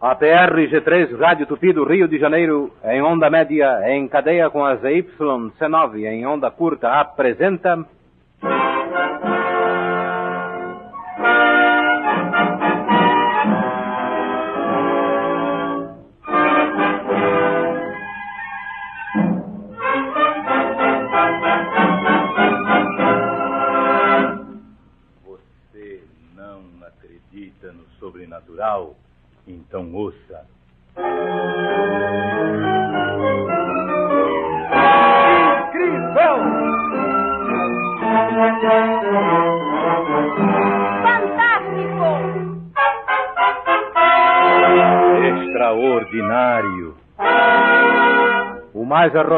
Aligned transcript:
APR 0.00 0.68
G3 0.68 1.18
Rádio 1.18 1.46
Tupi 1.46 1.72
do 1.72 1.82
Rio 1.84 2.06
de 2.06 2.18
Janeiro, 2.18 2.70
em 2.84 3.00
onda 3.00 3.30
média, 3.30 3.80
em 3.88 4.06
cadeia 4.06 4.50
com 4.50 4.62
a 4.62 4.76
ZYC9 4.76 6.04
em 6.04 6.26
onda 6.26 6.50
curta, 6.50 7.00
apresenta. 7.00 7.82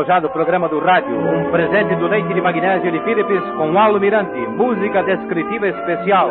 Mais 0.09 0.25
arrojado 0.25 0.31
programa 0.31 0.69
do 0.71 0.79
rádio, 0.79 1.15
um 1.15 1.51
presente 1.51 1.95
do 1.97 2.07
leite 2.07 2.33
de 2.33 2.41
magnésio 2.41 2.91
de 2.91 2.99
Philips 3.01 3.43
com 3.59 3.79
almirante, 3.79 4.39
música 4.57 5.03
descritiva 5.03 5.69
especial, 5.69 6.31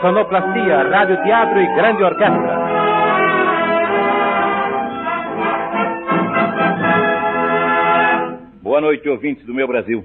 sonoplastia, 0.00 0.88
radioteatro 0.88 1.60
e 1.60 1.74
grande 1.74 2.02
orquestra. 2.04 2.58
Boa 8.62 8.80
noite, 8.80 9.08
ouvintes 9.08 9.44
do 9.44 9.52
meu 9.52 9.66
Brasil. 9.66 10.04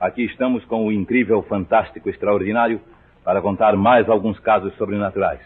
Aqui 0.00 0.24
estamos 0.24 0.64
com 0.64 0.86
o 0.86 0.92
incrível, 0.92 1.42
fantástico, 1.42 2.08
extraordinário 2.08 2.80
para 3.22 3.42
contar 3.42 3.76
mais 3.76 4.08
alguns 4.08 4.38
casos 4.38 4.74
sobrenaturais. 4.76 5.40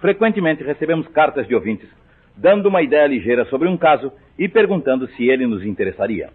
Frequentemente 0.00 0.64
recebemos 0.64 1.06
cartas 1.08 1.46
de 1.46 1.54
ouvintes 1.54 1.88
dando 2.36 2.66
uma 2.66 2.82
ideia 2.82 3.06
ligeira 3.06 3.44
sobre 3.46 3.68
um 3.68 3.76
caso 3.76 4.12
e 4.38 4.48
perguntando 4.48 5.06
se 5.08 5.28
ele 5.28 5.46
nos 5.46 5.64
interessaria. 5.64 6.30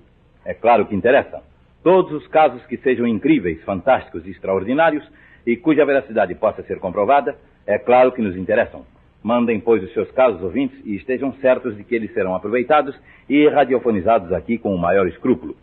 É 0.45 0.53
claro 0.53 0.85
que 0.85 0.95
interessa. 0.95 1.41
Todos 1.83 2.11
os 2.11 2.27
casos 2.27 2.65
que 2.67 2.77
sejam 2.77 3.07
incríveis, 3.07 3.63
fantásticos 3.63 4.25
e 4.25 4.31
extraordinários 4.31 5.03
e 5.45 5.57
cuja 5.57 5.85
veracidade 5.85 6.35
possa 6.35 6.63
ser 6.63 6.79
comprovada, 6.79 7.35
é 7.65 7.77
claro 7.77 8.11
que 8.11 8.21
nos 8.21 8.38
interessam. 8.38 8.85
Mandem, 9.23 9.59
pois, 9.59 9.83
os 9.83 9.91
seus 9.93 10.09
casos 10.11 10.41
ouvintes 10.41 10.79
e 10.85 10.95
estejam 10.95 11.33
certos 11.41 11.75
de 11.75 11.83
que 11.83 11.95
eles 11.95 12.13
serão 12.13 12.35
aproveitados 12.35 12.95
e 13.27 13.47
radiofonizados 13.47 14.31
aqui 14.31 14.57
com 14.57 14.73
o 14.73 14.77
maior 14.77 15.07
escrúpulo. 15.07 15.55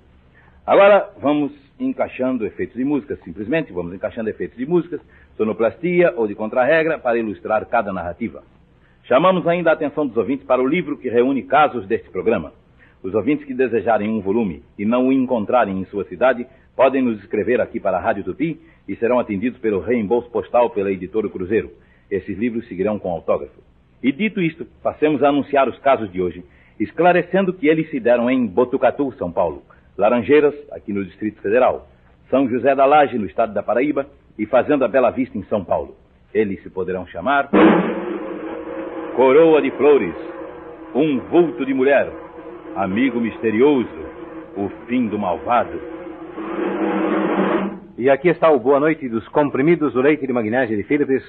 Agora 0.67 1.11
vamos 1.21 1.53
encaixando 1.79 2.47
efeitos 2.47 2.77
de 2.77 2.85
músicas, 2.85 3.21
simplesmente 3.25 3.73
vamos 3.73 3.95
encaixando 3.95 4.31
efeitos 4.31 4.57
de 4.57 4.67
músicas, 4.67 5.01
sonoplastia 5.37 6.13
ou 6.17 6.27
de 6.27 6.35
contrarregra 6.35 6.99
para 6.99 7.19
ilustrar 7.19 7.65
cada 7.67 7.93
narrativa. 7.93 8.43
Chamamos 9.05 9.47
ainda 9.47 9.71
a 9.71 9.75
atenção 9.75 10.07
dos 10.07 10.17
ouvintes 10.17 10.47
para 10.47 10.63
o 10.63 10.67
livro 10.67 10.97
que 10.97 11.09
reúne 11.09 11.43
casos 11.43 11.87
deste 11.87 12.11
programa. 12.11 12.53
Os 13.03 13.15
ouvintes 13.15 13.45
que 13.45 13.55
desejarem 13.55 14.09
um 14.09 14.21
volume 14.21 14.63
e 14.79 14.85
não 14.85 15.09
o 15.09 15.13
encontrarem 15.13 15.81
em 15.81 15.85
sua 15.87 16.05
cidade 16.05 16.47
podem 16.77 17.03
nos 17.03 17.19
escrever 17.19 17.61
aqui 17.61 17.81
para 17.81 17.97
a 17.97 18.01
Rádio 18.01 18.25
Tupi 18.25 18.61
e 18.89 18.97
serão 18.97 19.19
atendidos 19.19 19.59
pelo 19.59 19.81
reembolso 19.81 20.31
postal 20.31 20.71
pela 20.71 20.91
editora 20.91 21.29
Cruzeiro. 21.29 21.71
Esses 22.11 22.39
livros 22.39 22.67
seguirão 22.69 22.99
com 22.99 23.11
autógrafo. 23.11 23.61
E 24.03 24.13
dito 24.13 24.41
isto, 24.41 24.67
passemos 24.83 25.23
a 25.23 25.29
anunciar 25.29 25.69
os 25.69 25.79
casos 25.79 26.11
de 26.13 26.21
hoje, 26.21 26.45
esclarecendo 26.79 27.53
que 27.53 27.69
eles 27.69 27.91
se 27.91 27.99
deram 27.99 28.31
em 28.31 28.47
Botucatu, 28.47 29.13
São 29.13 29.31
Paulo, 29.31 29.63
Laranjeiras, 29.97 30.55
aqui 30.71 30.93
no 30.93 31.05
Distrito 31.05 31.41
Federal, 31.41 31.89
São 32.31 32.49
José 32.49 32.75
da 32.75 32.85
Laje, 32.85 33.19
no 33.19 33.27
estado 33.27 33.53
da 33.53 33.63
Paraíba, 33.63 34.07
e 34.39 34.47
Fazenda 34.47 34.89
Bela 34.89 35.11
Vista, 35.11 35.37
em 35.37 35.45
São 35.45 35.65
Paulo. 35.65 35.97
Eles 36.33 36.63
se 36.63 36.71
poderão 36.71 37.07
chamar 37.07 37.51
Coroa 39.15 39.61
de 39.61 39.71
Flores, 39.73 40.15
Um 40.95 41.21
Vulto 41.21 41.65
de 41.67 41.75
Mulher, 41.75 42.11
Amigo 42.75 43.21
Misterioso, 43.21 43.87
O 44.57 44.71
Fim 44.87 45.07
do 45.07 45.19
Malvado. 45.19 45.79
E 47.99 48.09
aqui 48.09 48.31
está 48.31 48.51
o 48.51 48.59
boa 48.59 48.81
noite 48.81 49.07
dos 49.11 49.29
comprimidos 49.29 49.93
do 49.93 50.01
leite 50.01 50.27
de 50.27 50.33
magnésio 50.33 50.75
de 50.75 50.83
Philips, 50.85 51.23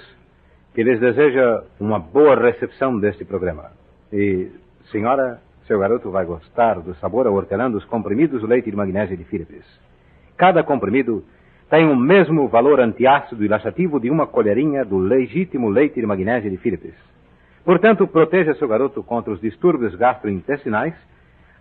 que 0.74 0.81
lhes 0.81 1.02
deseja 1.02 1.64
uma 1.81 2.00
boa 2.00 2.36
recepção 2.36 2.98
deste 2.98 3.26
programa. 3.26 3.72
E, 4.12 4.52
senhora, 4.90 5.42
seu 5.68 5.78
garoto 5.80 6.09
vai 6.09 6.26
gostar 6.26 6.80
do 6.80 6.96
sabor 6.96 7.28
ao 7.28 7.34
hortelã 7.34 7.70
dos 7.70 7.84
comprimidos 7.84 8.40
do 8.40 8.48
leite 8.48 8.72
de 8.72 8.78
magnésio 8.78 9.18
de 9.18 9.25
Philips. 9.25 9.66
Cada 10.38 10.64
comprimido 10.64 11.25
tem 11.70 11.86
o 11.86 11.96
mesmo 11.96 12.48
valor 12.48 12.80
antiácido 12.80 13.44
e 13.44 13.50
laxativo 13.50 14.00
de 14.00 14.10
uma 14.10 14.25
colherinha 14.25 14.86
do 14.86 14.98
legítimo 14.98 15.68
leite 15.68 16.00
de 16.00 16.08
magnésio 16.08 16.50
de 16.50 16.56
Philips. 16.56 16.96
Portanto, 17.66 18.08
proteja 18.08 18.56
seu 18.56 18.68
garoto 18.68 19.04
contra 19.04 19.34
os 19.34 19.42
distúrbios 19.42 19.94
gastrointestinais, 19.96 20.94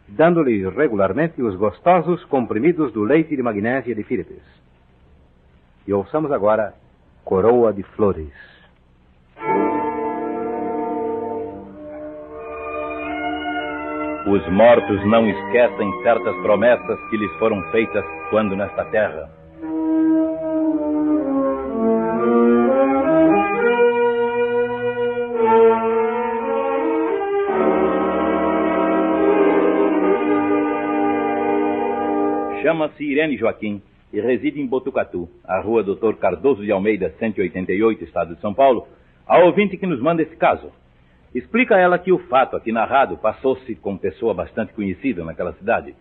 dando-lhe 0.08 0.68
regularmente 0.68 1.42
os 1.42 1.56
gostosos 1.56 2.24
comprimidos 2.24 2.92
do 2.92 3.02
leite 3.02 3.34
de 3.36 3.42
magnésia 3.42 3.94
de 3.94 4.02
Philips. 4.02 4.42
E 5.86 5.92
ouçamos 5.92 6.30
agora 6.30 6.74
Coroa 7.24 7.72
de 7.72 7.82
Flores. 7.82 8.32
Os 14.26 14.48
mortos 14.52 15.04
não 15.06 15.28
esquecem 15.28 16.02
certas 16.02 16.36
promessas 16.42 16.98
que 17.10 17.16
lhes 17.16 17.32
foram 17.38 17.60
feitas 17.72 18.04
quando 18.30 18.54
nesta 18.54 18.84
terra. 18.86 19.41
Chama-se 32.72 33.04
Irene 33.04 33.36
Joaquim 33.36 33.82
e 34.10 34.18
reside 34.18 34.58
em 34.58 34.66
Botucatu, 34.66 35.28
a 35.44 35.60
rua 35.60 35.82
Doutor 35.82 36.16
Cardoso 36.16 36.64
de 36.64 36.72
Almeida, 36.72 37.14
188, 37.18 38.02
estado 38.02 38.34
de 38.34 38.40
São 38.40 38.54
Paulo, 38.54 38.88
ao 39.26 39.44
ouvinte 39.44 39.76
que 39.76 39.86
nos 39.86 40.00
manda 40.00 40.22
esse 40.22 40.34
caso. 40.36 40.72
Explica 41.34 41.76
a 41.76 41.78
ela 41.78 41.98
que 41.98 42.10
o 42.10 42.18
fato 42.30 42.56
aqui 42.56 42.72
narrado 42.72 43.18
passou-se 43.18 43.74
com 43.74 43.98
pessoa 43.98 44.32
bastante 44.32 44.72
conhecida 44.72 45.22
naquela 45.22 45.52
cidade. 45.52 45.94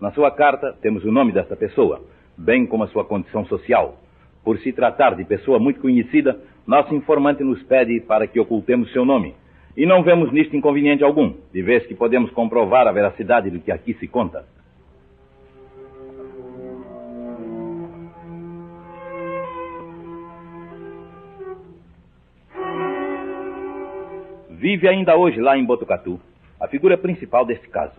Na 0.00 0.12
sua 0.12 0.30
carta 0.30 0.72
temos 0.80 1.04
o 1.04 1.10
nome 1.10 1.32
dessa 1.32 1.56
pessoa, 1.56 2.00
bem 2.38 2.66
como 2.66 2.84
a 2.84 2.88
sua 2.88 3.04
condição 3.04 3.44
social. 3.46 3.98
Por 4.44 4.58
se 4.58 4.72
tratar 4.72 5.16
de 5.16 5.24
pessoa 5.24 5.58
muito 5.58 5.80
conhecida, 5.80 6.38
nosso 6.64 6.94
informante 6.94 7.42
nos 7.42 7.60
pede 7.64 7.98
para 7.98 8.28
que 8.28 8.38
ocultemos 8.38 8.92
seu 8.92 9.04
nome. 9.04 9.34
E 9.76 9.84
não 9.84 10.04
vemos 10.04 10.30
nisto 10.30 10.54
inconveniente 10.54 11.02
algum, 11.02 11.34
de 11.52 11.62
vez 11.62 11.84
que 11.84 11.96
podemos 11.96 12.30
comprovar 12.30 12.86
a 12.86 12.92
veracidade 12.92 13.50
do 13.50 13.58
que 13.58 13.72
aqui 13.72 13.94
se 13.94 14.06
conta. 14.06 14.44
Vive 24.62 24.86
ainda 24.86 25.16
hoje 25.16 25.40
lá 25.40 25.58
em 25.58 25.64
Botucatu 25.64 26.20
a 26.60 26.68
figura 26.68 26.96
principal 26.96 27.44
deste 27.44 27.66
caso. 27.68 27.96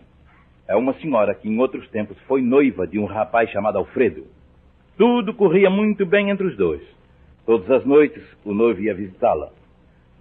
É 0.66 0.74
uma 0.74 0.94
senhora 0.94 1.35
que 1.35 1.50
em 1.50 1.59
outros 1.59 1.85
tempos 1.90 2.18
foi 2.19 2.41
noiva 2.41 2.88
de 2.88 2.97
um 2.97 3.03
rapaz 3.03 3.50
chamado 3.50 3.78
Alfredo. 3.78 4.25
Tudo 4.97 5.34
corria 5.34 5.69
muito 5.69 6.06
bem 6.06 6.29
entre 6.29 6.47
os 6.47 6.56
dois. 6.56 6.81
Todas 7.46 7.69
as 7.69 7.84
noites 7.84 8.24
o 8.46 8.53
noivo 8.53 8.79
ia 8.79 8.94
visitá-la. 8.94 9.50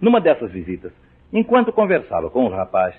Numa 0.01 0.19
dessas 0.19 0.51
visitas, 0.51 0.91
enquanto 1.31 1.71
conversava 1.71 2.29
com 2.29 2.43
o 2.43 2.49
rapaz, 2.49 2.93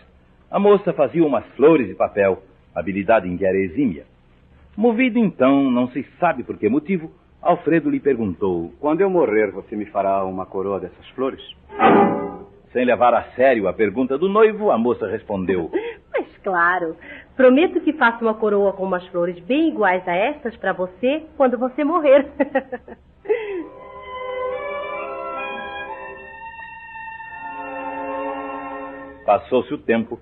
a 0.50 0.58
moça 0.58 0.94
fazia 0.94 1.22
umas 1.22 1.44
flores 1.48 1.86
de 1.86 1.94
papel, 1.94 2.42
habilidade 2.74 3.28
em 3.28 3.36
que 3.36 3.44
era 3.44 3.58
exímia. 3.58 4.06
Movido 4.74 5.18
então, 5.18 5.70
não 5.70 5.88
se 5.88 6.02
sabe 6.18 6.44
por 6.44 6.56
que 6.56 6.66
motivo, 6.70 7.12
Alfredo 7.42 7.90
lhe 7.90 8.00
perguntou: 8.00 8.72
Quando 8.80 9.02
eu 9.02 9.10
morrer, 9.10 9.50
você 9.50 9.76
me 9.76 9.84
fará 9.84 10.24
uma 10.24 10.46
coroa 10.46 10.80
dessas 10.80 11.06
flores? 11.10 11.42
Sem 12.74 12.84
levar 12.84 13.14
a 13.14 13.22
sério 13.36 13.68
a 13.68 13.72
pergunta 13.72 14.18
do 14.18 14.28
noivo, 14.28 14.72
a 14.72 14.76
moça 14.76 15.06
respondeu: 15.06 15.70
Mas 16.12 16.26
claro, 16.42 16.96
prometo 17.36 17.80
que 17.80 17.92
faço 17.92 18.24
uma 18.24 18.34
coroa 18.34 18.72
com 18.72 18.82
umas 18.82 19.06
flores 19.06 19.38
bem 19.44 19.68
iguais 19.68 20.02
a 20.08 20.12
estas 20.12 20.56
para 20.56 20.72
você 20.72 21.22
quando 21.36 21.56
você 21.56 21.84
morrer. 21.84 22.26
Passou-se 29.24 29.72
o 29.72 29.78
tempo 29.78 30.18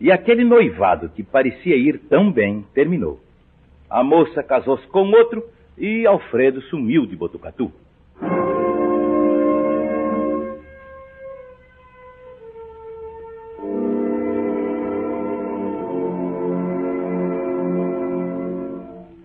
e 0.00 0.12
aquele 0.12 0.44
noivado 0.44 1.08
que 1.08 1.24
parecia 1.24 1.74
ir 1.76 1.98
tão 2.08 2.30
bem 2.30 2.64
terminou. 2.72 3.18
A 3.90 4.04
moça 4.04 4.40
casou-se 4.44 4.86
com 4.86 5.10
outro 5.10 5.42
e 5.76 6.06
Alfredo 6.06 6.62
sumiu 6.62 7.04
de 7.06 7.16
Botucatu. 7.16 7.72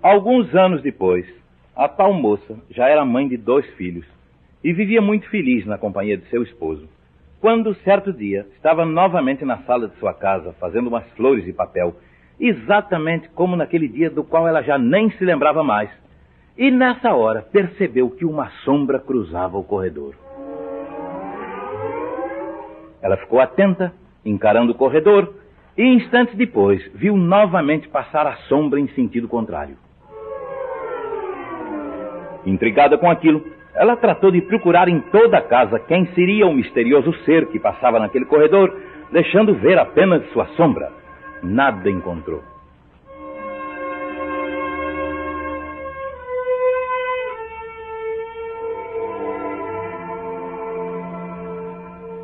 Alguns 0.03 0.53
anos 0.53 0.81
depois, 0.81 1.25
a 1.73 1.87
tal 1.87 2.11
moça 2.11 2.57
já 2.69 2.89
era 2.89 3.05
mãe 3.05 3.25
de 3.25 3.37
dois 3.37 3.65
filhos 3.75 4.05
e 4.61 4.73
vivia 4.73 5.01
muito 5.01 5.29
feliz 5.29 5.65
na 5.65 5.77
companhia 5.77 6.17
de 6.17 6.25
seu 6.25 6.43
esposo. 6.43 6.89
Quando, 7.39 7.73
certo 7.85 8.11
dia, 8.11 8.45
estava 8.53 8.85
novamente 8.85 9.45
na 9.45 9.59
sala 9.59 9.87
de 9.87 9.95
sua 9.99 10.13
casa 10.13 10.53
fazendo 10.59 10.87
umas 10.87 11.09
flores 11.11 11.45
de 11.45 11.53
papel, 11.53 11.95
exatamente 12.37 13.29
como 13.29 13.55
naquele 13.55 13.87
dia 13.87 14.09
do 14.09 14.25
qual 14.25 14.45
ela 14.45 14.61
já 14.61 14.77
nem 14.77 15.09
se 15.11 15.23
lembrava 15.23 15.63
mais, 15.63 15.89
e 16.57 16.69
nessa 16.69 17.13
hora 17.13 17.41
percebeu 17.41 18.09
que 18.09 18.25
uma 18.25 18.49
sombra 18.65 18.99
cruzava 18.99 19.57
o 19.57 19.63
corredor. 19.63 20.15
Ela 23.01 23.15
ficou 23.15 23.39
atenta, 23.39 23.93
encarando 24.25 24.73
o 24.73 24.75
corredor, 24.75 25.33
e 25.77 25.81
instantes 25.81 26.35
depois 26.35 26.85
viu 26.93 27.15
novamente 27.15 27.87
passar 27.87 28.27
a 28.27 28.35
sombra 28.49 28.81
em 28.81 28.89
sentido 28.89 29.29
contrário. 29.29 29.77
Intrigada 32.45 32.97
com 32.97 33.09
aquilo, 33.09 33.45
ela 33.73 33.95
tratou 33.95 34.31
de 34.31 34.41
procurar 34.41 34.87
em 34.87 34.99
toda 34.99 35.37
a 35.37 35.41
casa 35.41 35.79
quem 35.79 36.05
seria 36.13 36.45
o 36.45 36.53
misterioso 36.53 37.13
ser 37.25 37.47
que 37.47 37.59
passava 37.59 37.99
naquele 37.99 38.25
corredor, 38.25 38.75
deixando 39.11 39.55
ver 39.55 39.77
apenas 39.79 40.23
sua 40.31 40.45
sombra. 40.55 40.91
Nada 41.41 41.89
encontrou. 41.89 42.43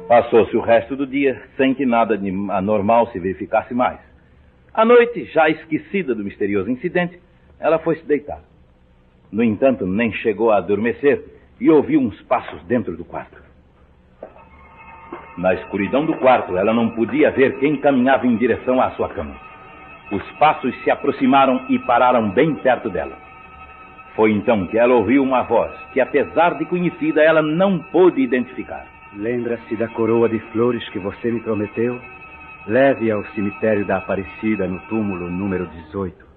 Passou-se 0.07 0.57
o 0.57 0.62
resto 0.62 0.95
do 0.95 1.06
dia 1.06 1.39
sem 1.56 1.75
que 1.75 1.86
nada 1.86 2.18
de 2.18 2.30
anormal 2.50 3.07
se 3.12 3.19
verificasse 3.19 3.75
mais. 3.75 4.00
À 4.74 4.83
noite, 4.83 5.25
já 5.25 5.48
esquecida 5.50 6.15
do 6.15 6.24
misterioso 6.24 6.69
incidente, 6.69 7.19
ela 7.60 7.77
foi 7.77 7.95
se 7.95 8.06
deitar. 8.07 8.49
No 9.31 9.43
entanto, 9.43 9.85
nem 9.85 10.11
chegou 10.11 10.51
a 10.51 10.57
adormecer 10.57 11.23
e 11.59 11.69
ouviu 11.69 11.99
uns 11.99 12.19
passos 12.23 12.63
dentro 12.63 12.95
do 12.95 13.05
quarto. 13.05 13.37
Na 15.37 15.53
escuridão 15.53 16.05
do 16.05 16.15
quarto, 16.15 16.57
ela 16.57 16.73
não 16.73 16.89
podia 16.89 17.31
ver 17.31 17.59
quem 17.59 17.77
caminhava 17.77 18.27
em 18.27 18.35
direção 18.35 18.81
à 18.81 18.91
sua 18.91 19.09
cama. 19.09 19.35
Os 20.11 20.23
passos 20.33 20.75
se 20.83 20.89
aproximaram 20.89 21.65
e 21.69 21.77
pararam 21.79 22.29
bem 22.31 22.55
perto 22.55 22.89
dela. 22.89 23.15
Foi 24.15 24.31
então 24.31 24.67
que 24.67 24.77
ela 24.77 24.95
ouviu 24.95 25.23
uma 25.23 25.43
voz 25.43 25.71
que, 25.93 26.01
apesar 26.01 26.57
de 26.57 26.65
conhecida, 26.65 27.21
ela 27.21 27.41
não 27.41 27.79
pôde 27.79 28.21
identificar. 28.21 28.85
Lembra-se 29.15 29.75
da 29.75 29.87
coroa 29.87 30.27
de 30.27 30.39
flores 30.51 30.87
que 30.89 30.99
você 30.99 31.31
me 31.31 31.39
prometeu? 31.39 31.99
Leve 32.67 33.09
ao 33.09 33.23
cemitério 33.27 33.85
da 33.85 33.97
Aparecida 33.97 34.67
no 34.67 34.79
túmulo 34.89 35.29
número 35.29 35.67
18. 35.67 36.28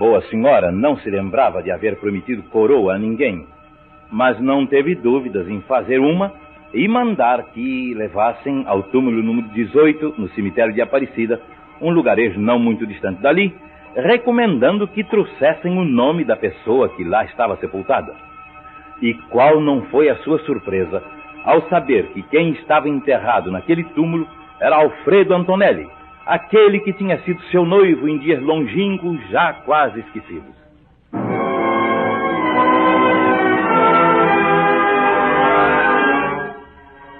Boa 0.00 0.22
senhora 0.30 0.72
não 0.72 0.96
se 0.96 1.10
lembrava 1.10 1.62
de 1.62 1.70
haver 1.70 1.96
prometido 1.96 2.42
coroa 2.44 2.94
a 2.94 2.98
ninguém, 2.98 3.46
mas 4.10 4.40
não 4.40 4.64
teve 4.64 4.94
dúvidas 4.94 5.46
em 5.46 5.60
fazer 5.60 5.98
uma 5.98 6.32
e 6.72 6.88
mandar 6.88 7.44
que 7.52 7.92
levassem 7.92 8.64
ao 8.66 8.82
túmulo 8.84 9.22
número 9.22 9.48
18, 9.48 10.14
no 10.16 10.26
cemitério 10.30 10.72
de 10.72 10.80
Aparecida, 10.80 11.38
um 11.82 11.90
lugarejo 11.90 12.40
não 12.40 12.58
muito 12.58 12.86
distante 12.86 13.20
dali, 13.20 13.54
recomendando 13.94 14.88
que 14.88 15.04
trouxessem 15.04 15.76
o 15.76 15.84
nome 15.84 16.24
da 16.24 16.34
pessoa 16.34 16.88
que 16.88 17.04
lá 17.04 17.22
estava 17.26 17.58
sepultada. 17.58 18.14
E 19.02 19.12
qual 19.28 19.60
não 19.60 19.82
foi 19.90 20.08
a 20.08 20.16
sua 20.20 20.38
surpresa 20.40 21.02
ao 21.44 21.68
saber 21.68 22.06
que 22.14 22.22
quem 22.22 22.52
estava 22.52 22.88
enterrado 22.88 23.50
naquele 23.50 23.84
túmulo 23.84 24.26
era 24.58 24.76
Alfredo 24.76 25.34
Antonelli, 25.34 25.86
aquele 26.30 26.78
que 26.78 26.92
tinha 26.92 27.18
sido 27.22 27.42
seu 27.46 27.66
noivo 27.66 28.08
em 28.08 28.16
dias 28.18 28.40
longínquos 28.40 29.20
já 29.30 29.52
quase 29.52 29.98
esquecidos. 29.98 30.54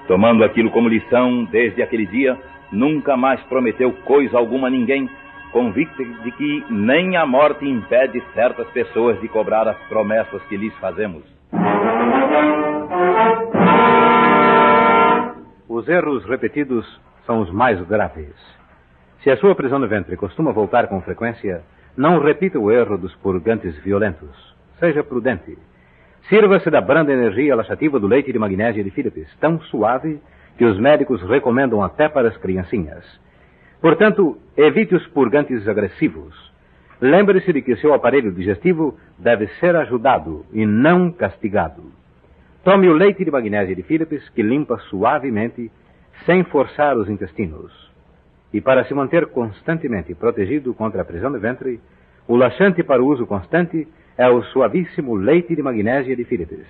Tomando 0.06 0.44
aquilo 0.44 0.70
como 0.70 0.88
lição, 0.88 1.44
desde 1.44 1.82
aquele 1.82 2.06
dia, 2.06 2.38
nunca 2.70 3.16
mais 3.16 3.40
prometeu 3.44 3.92
coisa 4.04 4.38
alguma 4.38 4.68
a 4.68 4.70
ninguém, 4.70 5.10
convicta 5.50 6.04
de 6.04 6.30
que 6.30 6.64
nem 6.70 7.16
a 7.16 7.26
morte 7.26 7.66
impede 7.66 8.22
certas 8.32 8.68
pessoas 8.68 9.20
de 9.20 9.26
cobrar 9.26 9.66
as 9.66 9.78
promessas 9.88 10.40
que 10.44 10.56
lhes 10.56 10.74
fazemos. 10.78 11.24
Os 15.68 15.88
erros 15.88 16.24
repetidos 16.26 16.86
são 17.26 17.40
os 17.40 17.50
mais 17.50 17.80
graves. 17.88 18.59
Se 19.22 19.30
a 19.30 19.36
sua 19.36 19.54
prisão 19.54 19.78
no 19.78 19.86
ventre 19.86 20.16
costuma 20.16 20.50
voltar 20.50 20.88
com 20.88 21.02
frequência, 21.02 21.62
não 21.94 22.20
repita 22.20 22.58
o 22.58 22.72
erro 22.72 22.96
dos 22.96 23.14
purgantes 23.16 23.76
violentos. 23.82 24.56
Seja 24.78 25.04
prudente. 25.04 25.58
Sirva-se 26.30 26.70
da 26.70 26.80
branda 26.80 27.12
energia 27.12 27.54
laxativa 27.54 28.00
do 28.00 28.06
leite 28.06 28.32
de 28.32 28.38
magnésia 28.38 28.82
de 28.82 28.90
Philips, 28.90 29.28
tão 29.38 29.60
suave 29.62 30.18
que 30.56 30.64
os 30.64 30.78
médicos 30.78 31.20
recomendam 31.22 31.82
até 31.82 32.08
para 32.08 32.28
as 32.28 32.36
criancinhas. 32.38 33.04
Portanto, 33.82 34.38
evite 34.56 34.94
os 34.94 35.06
purgantes 35.08 35.68
agressivos. 35.68 36.34
Lembre-se 36.98 37.52
de 37.52 37.60
que 37.60 37.76
seu 37.76 37.92
aparelho 37.92 38.32
digestivo 38.32 38.98
deve 39.18 39.48
ser 39.58 39.76
ajudado 39.76 40.46
e 40.50 40.64
não 40.64 41.12
castigado. 41.12 41.92
Tome 42.64 42.88
o 42.88 42.94
leite 42.94 43.22
de 43.22 43.30
magnésia 43.30 43.76
de 43.76 43.82
Philips, 43.82 44.28
que 44.30 44.42
limpa 44.42 44.78
suavemente, 44.88 45.70
sem 46.24 46.42
forçar 46.44 46.96
os 46.96 47.08
intestinos. 47.10 47.89
E 48.52 48.60
para 48.60 48.84
se 48.84 48.94
manter 48.94 49.26
constantemente 49.26 50.14
protegido 50.14 50.74
contra 50.74 51.02
a 51.02 51.04
prisão 51.04 51.30
do 51.30 51.38
ventre, 51.38 51.80
o 52.26 52.36
laxante 52.36 52.82
para 52.82 53.02
uso 53.02 53.26
constante 53.26 53.86
é 54.18 54.28
o 54.28 54.42
suavíssimo 54.42 55.14
leite 55.14 55.54
de 55.54 55.62
magnésia 55.62 56.16
de 56.16 56.24
Philips. 56.24 56.66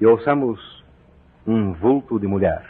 E 0.00 0.06
ouçamos 0.06 0.84
um 1.46 1.72
vulto 1.72 2.18
de 2.18 2.26
mulher. 2.26 2.62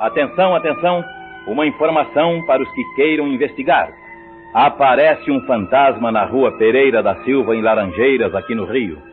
Atenção, 0.00 0.54
atenção, 0.54 1.04
uma 1.46 1.66
informação 1.66 2.44
para 2.46 2.62
os 2.62 2.70
que 2.72 2.82
queiram 2.96 3.28
investigar. 3.28 3.92
Aparece 4.54 5.30
um 5.30 5.40
fantasma 5.46 6.10
na 6.10 6.24
rua 6.24 6.56
Pereira 6.58 7.02
da 7.02 7.22
Silva, 7.24 7.54
em 7.54 7.62
Laranjeiras, 7.62 8.34
aqui 8.34 8.54
no 8.54 8.64
Rio. 8.64 9.11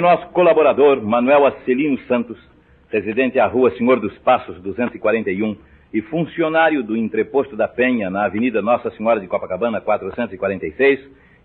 Nosso 0.00 0.28
colaborador, 0.28 1.02
Manuel 1.02 1.46
Acelino 1.46 1.98
Santos, 2.06 2.38
residente 2.90 3.38
à 3.38 3.46
rua 3.46 3.70
Senhor 3.72 3.98
dos 4.00 4.16
Passos, 4.18 4.60
241, 4.60 5.56
e 5.92 6.02
funcionário 6.02 6.82
do 6.82 6.96
entreposto 6.96 7.56
da 7.56 7.66
Penha, 7.66 8.10
na 8.10 8.24
Avenida 8.24 8.60
Nossa 8.60 8.90
Senhora 8.90 9.20
de 9.20 9.26
Copacabana, 9.26 9.80
446, 9.80 11.00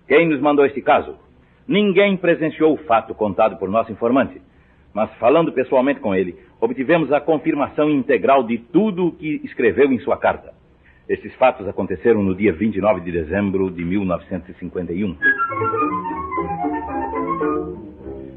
quem 0.07 0.27
nos 0.27 0.41
mandou 0.41 0.65
este 0.65 0.81
caso? 0.81 1.15
Ninguém 1.67 2.17
presenciou 2.17 2.73
o 2.73 2.77
fato 2.77 3.15
contado 3.15 3.57
por 3.57 3.69
nosso 3.69 3.91
informante, 3.91 4.41
mas 4.93 5.09
falando 5.15 5.51
pessoalmente 5.51 5.99
com 5.99 6.13
ele, 6.13 6.35
obtivemos 6.59 7.11
a 7.11 7.21
confirmação 7.21 7.89
integral 7.89 8.43
de 8.43 8.57
tudo 8.57 9.07
o 9.07 9.11
que 9.11 9.41
escreveu 9.43 9.91
em 9.91 9.99
sua 9.99 10.17
carta. 10.17 10.53
Estes 11.07 11.33
fatos 11.35 11.67
aconteceram 11.67 12.21
no 12.21 12.35
dia 12.35 12.53
29 12.53 13.01
de 13.01 13.11
dezembro 13.11 13.71
de 13.71 13.83
1951. 13.83 15.17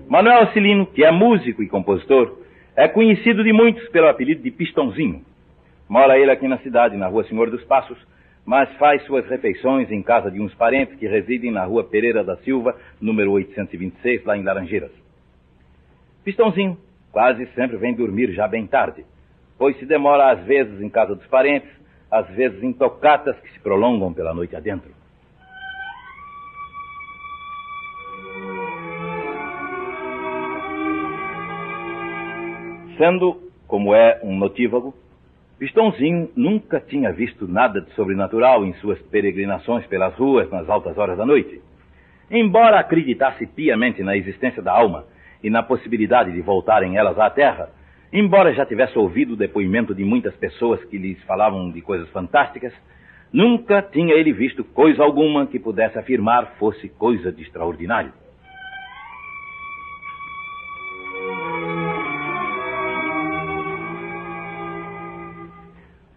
Manuel 0.09 0.53
Cilino, 0.53 0.87
que 0.87 1.05
é 1.05 1.11
músico 1.11 1.65
e 1.65 1.69
compositor, 1.69 2.39
é 2.77 2.87
conhecido 2.87 3.43
de 3.43 3.53
muitos 3.53 3.89
pelo 3.89 4.07
apelido 4.07 4.41
de 4.41 4.53
Pistãozinho. 4.53 5.25
Mora 5.89 6.17
ele 6.17 6.31
aqui 6.31 6.47
na 6.47 6.59
cidade, 6.59 6.97
na 6.97 7.09
rua 7.09 7.25
Senhor 7.25 7.51
dos 7.51 7.65
Passos, 7.65 7.99
mas 8.45 8.73
faz 8.77 9.03
suas 9.05 9.27
refeições 9.27 9.91
em 9.91 10.01
casa 10.01 10.31
de 10.31 10.41
uns 10.41 10.55
parentes 10.55 10.95
que 10.97 11.09
residem 11.09 11.51
na 11.51 11.65
rua 11.65 11.83
Pereira 11.83 12.23
da 12.23 12.37
Silva, 12.37 12.77
número 13.01 13.33
826, 13.33 14.25
lá 14.25 14.37
em 14.37 14.45
Laranjeiras. 14.45 14.93
Pistãozinho 16.25 16.79
quase 17.11 17.45
sempre 17.57 17.77
vem 17.77 17.93
dormir 17.93 18.31
já 18.33 18.47
bem 18.47 18.65
tarde, 18.65 19.05
pois 19.59 19.77
se 19.77 19.87
demora 19.87 20.31
às 20.31 20.45
vezes 20.45 20.81
em 20.81 20.89
casa 20.89 21.17
dos 21.17 21.27
parentes, 21.27 21.71
às 22.09 22.29
vezes 22.29 22.63
em 22.63 22.73
tocatas 22.73 23.37
que 23.41 23.53
se 23.53 23.59
prolongam 23.59 24.13
pela 24.13 24.33
noite 24.33 24.55
adentro. 24.55 24.91
Sendo, 32.97 33.51
como 33.67 33.95
é, 33.95 34.21
um 34.23 34.37
notívago, 34.37 34.95
Pistãozinho 35.59 36.31
nunca 36.37 36.81
tinha 36.81 37.13
visto 37.13 37.49
nada 37.49 37.81
de 37.81 37.91
sobrenatural 37.93 38.65
em 38.65 38.75
suas 38.75 39.01
peregrinações 39.03 39.87
pelas 39.87 40.15
ruas 40.15 40.51
nas 40.51 40.69
altas 40.69 40.99
horas 40.99 41.17
da 41.17 41.25
noite. 41.25 41.61
Embora 42.31 42.79
acreditasse 42.79 43.47
piamente 43.47 44.03
na 44.03 44.17
existência 44.17 44.63
da 44.63 44.73
alma 44.73 45.05
e 45.43 45.49
na 45.49 45.63
possibilidade 45.63 46.33
de 46.33 46.43
voltarem 46.43 46.97
elas 46.99 47.19
à 47.19 47.31
Terra, 47.31 47.71
embora 48.13 48.53
já 48.53 48.67
tivesse 48.67 48.99
ouvido 48.99 49.33
o 49.33 49.37
depoimento 49.37 49.95
de 49.95 50.05
muitas 50.05 50.35
pessoas 50.37 50.85
que 50.85 50.99
lhes 50.99 51.23
falavam 51.25 51.71
de 51.71 51.81
coisas 51.81 52.09
fantásticas, 52.11 52.73
nunca 53.33 53.81
tinha 53.81 54.15
ele 54.15 54.33
visto 54.33 54.63
coisa 54.63 55.03
alguma 55.03 55.47
que 55.47 55.59
pudesse 55.59 55.99
afirmar 55.99 56.55
fosse 56.59 56.89
coisa 56.89 57.33
de 57.33 57.43
extraordinário. 57.43 58.13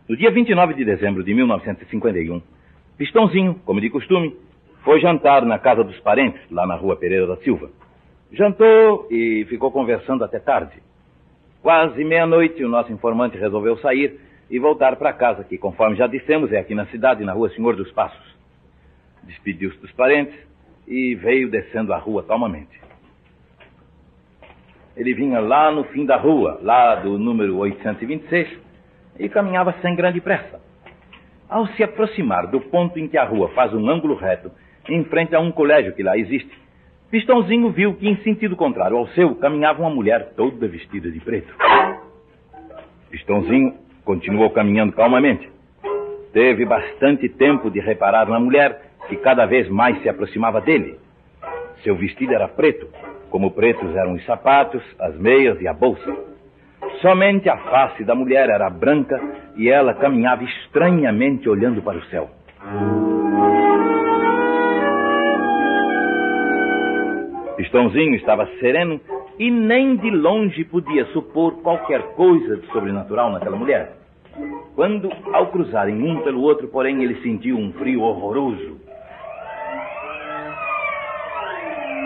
No 0.10 0.18
dia 0.18 0.32
29 0.32 0.74
de 0.74 0.84
dezembro 0.84 1.24
de 1.24 1.36
1951, 1.36 2.42
Pistãozinho, 2.98 3.62
como 3.64 3.80
de 3.80 3.92
costume, 3.92 4.36
foi 4.84 5.00
jantar 5.00 5.46
na 5.46 5.60
casa 5.60 5.84
dos 5.84 6.00
parentes, 6.00 6.42
lá 6.50 6.66
na 6.66 6.74
rua 6.74 6.96
Pereira 6.96 7.28
da 7.28 7.38
Silva. 7.38 7.70
Jantou 8.32 9.08
e 9.12 9.46
ficou 9.48 9.72
conversando 9.72 10.24
até 10.24 10.40
tarde. 10.40 10.82
Quase 11.62 12.04
meia-noite, 12.04 12.64
o 12.64 12.68
nosso 12.68 12.92
informante 12.92 13.38
resolveu 13.38 13.78
sair 13.78 14.20
e 14.50 14.58
voltar 14.58 14.96
para 14.96 15.14
casa, 15.14 15.44
que, 15.44 15.60
conforme 15.60 15.96
já 15.96 16.08
dissemos, 16.08 16.52
é 16.52 16.58
aqui 16.58 16.74
na 16.74 16.88
cidade, 16.88 17.24
na 17.24 17.34
rua 17.34 17.52
Senhor 17.52 17.76
dos 17.76 17.92
Passos. 17.92 18.36
Despediu-se 19.26 19.78
dos 19.78 19.92
parentes 19.92 20.34
e 20.88 21.14
veio 21.14 21.52
descendo 21.52 21.94
a 21.94 22.00
rua 22.00 22.24
calmamente. 22.24 22.82
Ele 24.98 25.14
vinha 25.14 25.40
lá 25.40 25.70
no 25.70 25.84
fim 25.84 26.04
da 26.04 26.18
rua, 26.18 26.60
lá 26.64 26.96
do 26.96 27.20
número 27.20 27.58
826, 27.58 28.69
e 29.20 29.28
caminhava 29.30 29.76
sem 29.82 29.96
grande 29.96 30.22
pressa. 30.22 30.60
Ao 31.48 31.68
se 31.68 31.84
aproximar 31.84 32.48
do 32.48 32.62
ponto 32.62 32.98
em 32.98 33.08
que 33.08 33.18
a 33.18 33.26
rua 33.26 33.50
faz 33.50 33.74
um 33.74 33.90
ângulo 33.90 34.16
reto, 34.16 34.52
em 34.88 35.04
frente 35.04 35.36
a 35.36 35.40
um 35.40 35.52
colégio 35.52 35.94
que 35.94 36.02
lá 36.02 36.18
existe, 36.18 36.58
Pistãozinho 37.12 37.72
viu 37.72 37.96
que, 37.96 38.08
em 38.08 38.18
sentido 38.18 38.56
contrário 38.56 38.96
ao 38.96 39.08
seu, 39.10 39.34
caminhava 39.36 39.82
uma 39.82 39.90
mulher 39.90 40.34
toda 40.36 40.68
vestida 40.68 41.10
de 41.10 41.20
preto. 41.20 41.52
Pistãozinho 43.10 43.74
continuou 44.06 44.52
caminhando 44.52 44.94
calmamente. 44.94 45.50
Teve 46.32 46.66
bastante 46.66 47.28
tempo 47.28 47.72
de 47.72 47.80
reparar 47.80 48.30
na 48.30 48.40
mulher, 48.40 48.92
que 49.08 49.16
cada 49.16 49.48
vez 49.48 49.68
mais 49.68 50.00
se 50.04 50.10
aproximava 50.10 50.62
dele. 50.62 51.00
Seu 51.84 51.96
vestido 51.96 52.32
era 52.32 52.48
preto, 52.48 52.88
como 53.32 53.50
pretos 53.50 53.96
eram 53.96 54.14
os 54.14 54.24
sapatos, 54.26 54.84
as 55.00 55.16
meias 55.18 55.60
e 55.60 55.68
a 55.68 55.74
bolsa. 55.74 56.16
Somente 57.02 57.50
a 57.50 57.58
face 57.58 58.04
da 58.04 58.16
mulher 58.16 58.50
era 58.50 58.70
branca 58.70 59.20
e 59.56 59.70
ela 59.70 59.94
caminhava 59.94 60.44
estranhamente 60.44 61.50
olhando 61.50 61.82
para 61.82 61.98
o 61.98 62.04
céu. 62.06 62.30
Pistãozinho 67.58 68.16
estava 68.16 68.48
sereno 68.60 69.00
e 69.38 69.52
nem 69.52 69.96
de 69.98 70.10
longe 70.10 70.64
podia 70.66 71.06
supor 71.08 71.62
qualquer 71.62 72.02
coisa 72.16 72.58
de 72.58 72.68
sobrenatural 72.68 73.32
naquela 73.32 73.58
mulher. 73.58 73.94
Quando, 74.76 75.10
ao 75.34 75.48
cruzarem 75.48 76.02
um 76.02 76.22
pelo 76.22 76.42
outro, 76.42 76.68
porém, 76.70 77.04
ele 77.04 77.22
sentiu 77.22 77.58
um 77.58 77.72
frio 77.74 78.02
horroroso. 78.02 78.80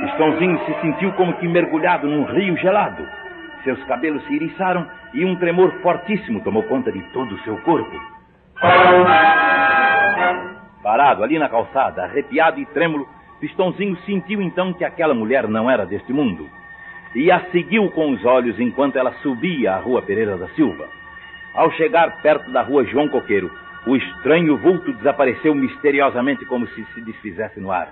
Pistãozinho 0.02 0.60
se 0.66 0.82
sentiu 0.82 1.14
como 1.14 1.34
que 1.34 1.48
mergulhado 1.48 2.08
num 2.08 2.26
rio 2.26 2.58
gelado. 2.58 3.08
Seus 3.64 3.82
cabelos 3.86 4.24
se 4.26 4.36
eriçaram 4.36 4.88
e 5.14 5.24
um 5.24 5.36
tremor 5.38 5.72
fortíssimo 5.82 6.42
tomou 6.42 6.64
conta 6.64 6.92
de 6.92 7.02
todo 7.14 7.34
o 7.34 7.40
seu 7.40 7.58
corpo. 7.60 8.00
Parado 10.82 11.24
ali 11.24 11.40
na 11.40 11.48
calçada, 11.48 12.04
arrepiado 12.04 12.60
e 12.60 12.66
trêmulo, 12.68 13.08
Pistãozinho 13.40 13.98
sentiu 14.06 14.42
então 14.42 14.74
que 14.74 14.86
aquela 14.86 15.14
mulher 15.14 15.48
não 15.48 15.70
era 15.70 15.86
deste 15.86 16.12
mundo. 16.14 16.50
E 17.16 17.32
a 17.32 17.42
seguiu 17.52 17.90
com 17.92 18.12
os 18.12 18.24
olhos 18.26 18.60
enquanto 18.60 18.98
ela 18.98 19.14
subia 19.22 19.74
a 19.74 19.78
rua 19.78 20.02
Pereira 20.02 20.38
da 20.38 20.48
Silva. 20.50 20.88
Ao 21.54 21.72
chegar 21.74 22.22
perto 22.22 22.52
da 22.52 22.62
rua 22.62 22.84
João 22.86 23.08
Coqueiro, 23.08 23.52
o 23.86 23.96
estranho 23.96 24.58
vulto 24.58 24.92
desapareceu 24.94 25.54
misteriosamente 25.54 26.46
como 26.46 26.68
se 26.68 26.84
se 26.94 27.02
desfizesse 27.02 27.60
no 27.60 27.72
ar. 27.72 27.90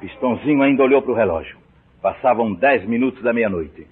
Pistãozinho 0.00 0.62
ainda 0.62 0.82
olhou 0.82 1.00
para 1.02 1.12
o 1.12 1.14
relógio. 1.14 1.67
Passavam 2.00 2.54
dez 2.54 2.84
minutos 2.84 3.22
da 3.22 3.32
meia-noite. 3.32 3.86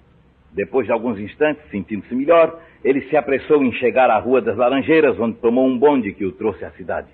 Depois 0.53 0.85
de 0.85 0.91
alguns 0.91 1.19
instantes, 1.19 1.61
sentindo-se 1.69 2.15
melhor, 2.15 2.59
ele 2.83 3.01
se 3.09 3.17
apressou 3.17 3.63
em 3.63 3.71
chegar 3.73 4.09
à 4.09 4.17
Rua 4.17 4.41
das 4.41 4.55
Laranjeiras, 4.55 5.19
onde 5.19 5.37
tomou 5.37 5.67
um 5.67 5.77
bonde 5.77 6.13
que 6.13 6.25
o 6.25 6.31
trouxe 6.31 6.63
à 6.63 6.71
cidade. 6.71 7.09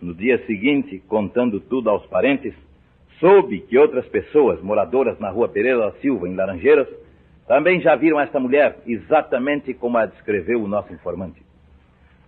No 0.00 0.14
dia 0.14 0.38
seguinte, 0.46 1.02
contando 1.06 1.60
tudo 1.60 1.90
aos 1.90 2.06
parentes, 2.06 2.54
soube 3.18 3.60
que 3.60 3.76
outras 3.76 4.06
pessoas, 4.06 4.62
moradoras 4.62 5.18
na 5.18 5.30
Rua 5.30 5.48
Pereira 5.48 5.78
da 5.78 5.92
Silva, 6.00 6.28
em 6.28 6.34
Laranjeiras, 6.34 6.88
também 7.46 7.80
já 7.80 7.96
viram 7.96 8.20
esta 8.20 8.38
mulher 8.38 8.78
exatamente 8.86 9.74
como 9.74 9.98
a 9.98 10.06
descreveu 10.06 10.62
o 10.62 10.68
nosso 10.68 10.92
informante. 10.92 11.49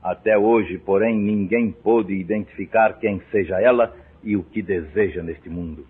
Até 0.02 0.37
hoje, 0.37 0.78
porém, 0.78 1.16
ninguém 1.16 1.71
pôde 1.71 2.12
identificar 2.12 2.94
quem 2.94 3.23
seja 3.30 3.61
ela 3.61 3.94
e 4.25 4.37
o 4.37 4.42
que 4.42 4.61
deseja 4.61 5.23
neste 5.23 5.49
mundo. 5.49 5.87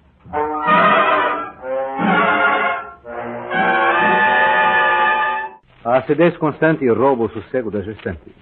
A 5.84 5.98
acidez 5.98 6.36
constante 6.36 6.86
rouba 6.88 7.24
o 7.24 7.30
sossego 7.30 7.70
da 7.70 7.80
gestante. 7.80 8.32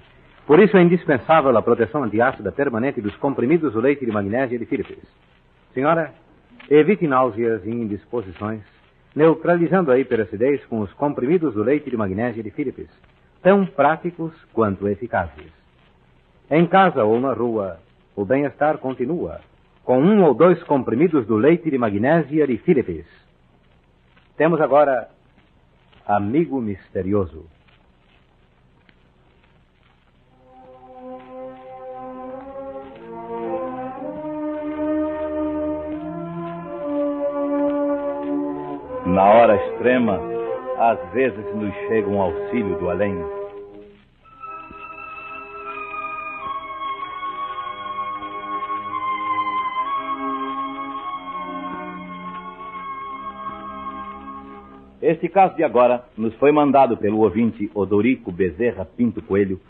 Por 0.47 0.59
isso 0.59 0.77
é 0.77 0.83
indispensável 0.83 1.57
a 1.57 1.63
proteção 1.63 2.03
antiácida 2.03 2.51
permanente 2.51 3.01
dos 3.01 3.15
comprimidos 3.17 3.73
do 3.73 3.81
leite 3.81 4.05
de 4.05 4.11
magnésia 4.11 4.59
de 4.59 4.67
Philips. 4.67 4.99
Senhora, 5.73 6.13
evite 6.69 7.07
náuseas 7.07 7.65
e 7.65 7.71
indisposições, 7.71 8.63
neutralizando 9.15 9.93
a 9.93 9.99
hiperacidez 9.99 10.65
com 10.67 10.81
os 10.81 10.93
comprimidos 10.95 11.55
do 11.55 11.63
leite 11.63 11.89
de 11.89 11.97
magnésia 11.97 12.43
de 12.43 12.51
Philips, 12.51 12.91
tão 13.41 13.65
práticos 13.65 14.33
quanto 14.53 14.89
eficazes. 14.89 15.60
Em 16.51 16.67
casa 16.67 17.05
ou 17.05 17.21
na 17.21 17.33
rua, 17.33 17.79
o 18.17 18.25
bem-estar 18.25 18.79
continua, 18.79 19.41
com 19.85 20.01
um 20.01 20.25
ou 20.25 20.35
dois 20.35 20.61
comprimidos 20.65 21.25
do 21.25 21.37
leite 21.37 21.71
de 21.71 21.79
magnésia 21.79 22.45
de 22.45 22.59
Philips. 22.59 23.07
Temos 24.37 24.61
agora 24.61 25.09
Amigo 26.05 26.61
Misterioso. 26.61 27.47
Na 39.07 39.25
hora 39.25 39.55
extrema, 39.55 40.21
às 40.79 41.13
vezes 41.13 41.45
nos 41.55 41.73
chega 41.87 42.09
um 42.09 42.21
auxílio 42.21 42.77
do 42.77 42.91
além. 42.91 43.40
Este 55.21 55.29
caso 55.29 55.55
de 55.55 55.63
agora 55.63 56.03
nos 56.17 56.35
foi 56.37 56.51
mandado 56.51 56.97
pelo 56.97 57.19
ouvinte 57.19 57.71
Odorico 57.75 58.33
Bezerra 58.33 58.87
Pinto 58.87 59.21
Coelho, 59.21 59.61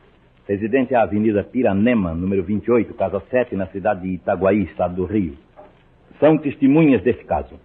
residente 0.47 0.95
à 0.95 1.02
Avenida 1.02 1.42
Piranema, 1.42 2.14
número 2.14 2.45
28, 2.45 2.95
casa 2.95 3.21
7, 3.28 3.57
na 3.57 3.66
cidade 3.66 4.02
de 4.02 4.14
Itaguaí, 4.14 4.62
estado 4.62 4.95
do 4.95 5.04
Rio. 5.07 5.35
São 6.21 6.38
testemunhas 6.38 7.02
desse 7.02 7.25
caso. 7.25 7.57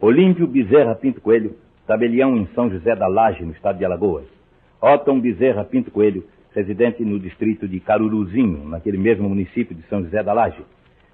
Olímpio 0.00 0.48
Bezerra 0.48 0.96
Pinto 0.96 1.20
Coelho, 1.20 1.54
tabelião 1.86 2.36
em 2.36 2.48
São 2.56 2.68
José 2.68 2.96
da 2.96 3.06
Laje, 3.06 3.44
no 3.44 3.52
estado 3.52 3.78
de 3.78 3.84
Alagoas. 3.84 4.26
Otton 4.82 5.20
Bezerra 5.20 5.62
Pinto 5.62 5.92
Coelho, 5.92 6.24
residente 6.52 7.04
no 7.04 7.20
distrito 7.20 7.68
de 7.68 7.78
Caruruzinho, 7.78 8.68
naquele 8.68 8.98
mesmo 8.98 9.28
município 9.28 9.76
de 9.76 9.82
São 9.82 10.02
José 10.02 10.24
da 10.24 10.32
Laje. 10.32 10.64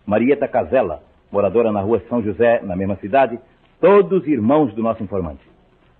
Marieta 0.06 0.48
Casella, 0.48 1.02
moradora 1.30 1.70
na 1.70 1.82
rua 1.82 2.02
São 2.08 2.22
José, 2.22 2.62
na 2.62 2.74
mesma 2.74 2.96
cidade, 2.96 3.38
todos 3.78 4.26
irmãos 4.26 4.72
do 4.72 4.82
nosso 4.82 5.02
informante. 5.02 5.53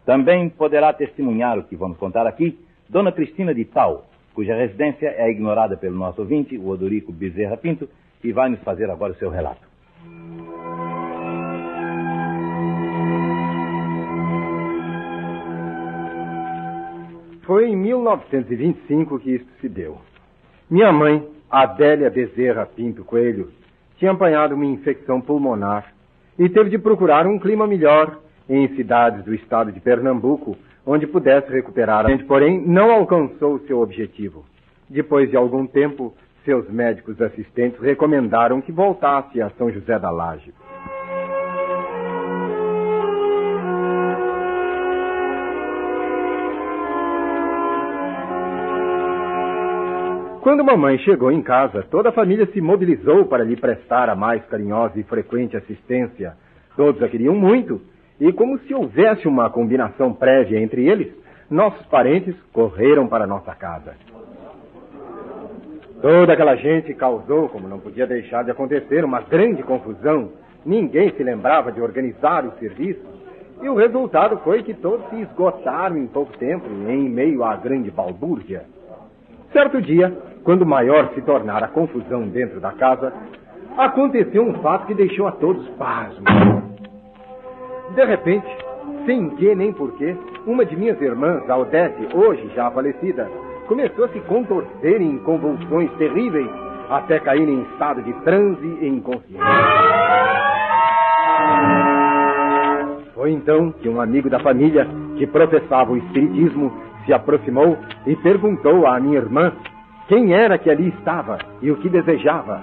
Também 0.05 0.51
poderá 0.51 0.93
testemunhar 0.93 1.59
o 1.59 1.65
que 1.65 1.77
vamos 1.77 1.97
contar 1.97 2.27
aqui 2.27 2.59
Dona 2.89 3.11
Cristina 3.11 3.55
de 3.55 3.65
Tal, 3.65 4.07
cuja 4.35 4.55
residência 4.55 5.09
é 5.17 5.31
ignorada 5.31 5.77
pelo 5.77 5.97
nosso 5.97 6.21
ouvinte, 6.21 6.59
o 6.59 6.69
Odorico 6.69 7.13
Bezerra 7.13 7.57
Pinto, 7.57 7.89
e 8.23 8.33
vai 8.33 8.49
nos 8.49 8.61
fazer 8.61 8.91
agora 8.91 9.13
o 9.13 9.17
seu 9.17 9.31
relato. 9.31 9.63
Foi 17.43 17.69
em 17.69 17.77
1925 17.77 19.19
que 19.19 19.35
isto 19.35 19.49
se 19.61 19.69
deu. 19.69 19.99
Minha 20.71 20.93
mãe, 20.93 21.27
Adélia 21.51 22.11
Bezerra 22.11 22.67
Pinto 22.67 23.05
Coelho, 23.05 23.53
tinha 23.99 24.13
apanhado 24.13 24.55
uma 24.55 24.65
infecção 24.65 25.21
pulmonar 25.21 25.93
e 26.39 26.49
teve 26.49 26.71
de 26.71 26.79
procurar 26.79 27.27
um 27.27 27.39
clima 27.39 27.67
melhor 27.67 28.19
em 28.49 28.69
cidades 28.77 29.25
do 29.25 29.35
estado 29.35 29.73
de 29.73 29.81
Pernambuco, 29.81 30.57
onde 30.87 31.07
pudesse 31.07 31.51
recuperar 31.51 32.05
a 32.05 32.11
gente, 32.11 32.25
porém 32.25 32.61
não 32.61 32.91
alcançou 32.91 33.59
seu 33.61 33.81
objetivo. 33.81 34.45
Depois 34.89 35.31
de 35.31 35.37
algum 35.37 35.67
tempo, 35.67 36.15
seus 36.45 36.69
médicos 36.69 37.21
assistentes 37.23 37.81
recomendaram 37.81 38.61
que 38.61 38.71
voltasse 38.71 39.41
a 39.41 39.49
São 39.51 39.71
José 39.71 39.99
da 39.99 40.11
Laje. 40.11 40.53
Quando 50.43 50.63
mamãe 50.63 50.99
chegou 50.99 51.33
em 51.33 51.41
casa, 51.41 51.83
toda 51.91 52.11
a 52.11 52.13
família 52.13 52.45
se 52.53 52.61
mobilizou 52.61 53.25
para 53.25 53.43
lhe 53.43 53.57
prestar 53.57 54.11
a 54.11 54.15
mais 54.15 54.45
carinhosa 54.45 55.01
e 55.01 55.03
frequente 55.03 55.57
assistência. 55.57 56.37
Todos 56.77 57.03
a 57.03 57.09
queriam 57.09 57.35
muito 57.35 57.81
e 58.21 58.33
como 58.33 58.59
se 58.61 58.75
houvesse 58.75 59.27
uma 59.27 59.51
combinação 59.51 60.13
prévia 60.13 60.61
entre 60.61 60.87
eles, 60.87 61.13
nossos 61.51 61.85
parentes 61.87 62.35
correram 62.53 63.07
para 63.07 63.27
nossa 63.27 63.55
casa. 63.55 63.95
Toda 66.01 66.33
aquela 66.33 66.55
gente 66.57 66.93
causou, 66.95 67.49
como 67.49 67.69
não 67.69 67.79
podia 67.79 68.07
deixar 68.07 68.45
de 68.45 68.51
acontecer, 68.51 69.05
uma 69.05 69.21
grande 69.21 69.63
confusão. 69.63 70.33
Ninguém 70.65 71.11
se 71.11 71.23
lembrava 71.23 71.73
de 71.73 71.81
organizar 71.81 72.45
o 72.45 72.53
serviço. 72.59 73.01
E 73.63 73.69
o 73.69 73.75
resultado 73.75 74.37
foi 74.39 74.63
que 74.63 74.75
todos 74.75 75.09
se 75.09 75.23
esgotaram 75.23 75.97
em 75.97 76.07
pouco 76.07 76.37
tempo, 76.37 76.67
em 76.89 77.09
meio 77.09 77.43
à 77.43 77.57
grande 77.57 77.91
balbúrdia. 77.91 78.65
Certo 79.53 79.81
dia, 79.81 80.13
quando 80.43 80.67
maior 80.67 81.11
se 81.15 81.23
tornara 81.23 81.67
a 81.67 81.71
confusão 81.71 82.29
dentro 82.29 82.61
da 82.61 82.73
casa, 82.73 83.13
aconteceu 83.77 84.43
um 84.43 84.55
fato 84.61 84.87
que 84.87 84.95
deixou 84.95 85.27
a 85.27 85.33
todos 85.33 85.67
pasmos. 85.71 86.25
De 87.91 88.05
repente, 88.05 88.47
sem 89.05 89.31
que 89.31 89.55
nem 89.55 89.73
porquê, 89.73 90.17
uma 90.47 90.65
de 90.65 90.77
minhas 90.77 91.01
irmãs, 91.01 91.49
a 91.49 91.57
Odete, 91.57 92.09
hoje 92.15 92.51
já 92.55 92.71
falecida, 92.71 93.31
começou 93.69 94.07
a 94.07 94.09
se 94.09 94.21
contorcer 94.21 95.01
em 95.01 95.19
convulsões 95.19 95.91
terríveis 95.93 96.51
até 96.91 97.19
cair 97.21 97.49
em 97.49 97.63
estado 97.63 98.03
de 98.03 98.13
transe 98.25 98.67
e 98.81 98.89
inconsciência. 98.89 99.45
Foi 103.15 103.31
então 103.31 103.73
que 103.73 103.89
um 103.89 104.01
amigo 104.01 104.29
da 104.29 104.41
família, 104.41 104.87
que 105.17 105.27
professava 105.27 105.93
o 105.93 105.97
espiritismo, 105.97 106.73
se 107.05 107.13
aproximou 107.13 107.77
e 108.07 108.17
perguntou 108.17 108.87
à 108.87 108.99
minha 108.99 109.19
irmã 109.19 109.53
quem 110.09 110.35
era 110.35 110.59
que 110.59 110.71
ali 110.71 110.89
estava 110.89 111.39
e 111.63 111.71
o 111.71 111.77
que 111.77 111.89
desejava. 111.89 112.61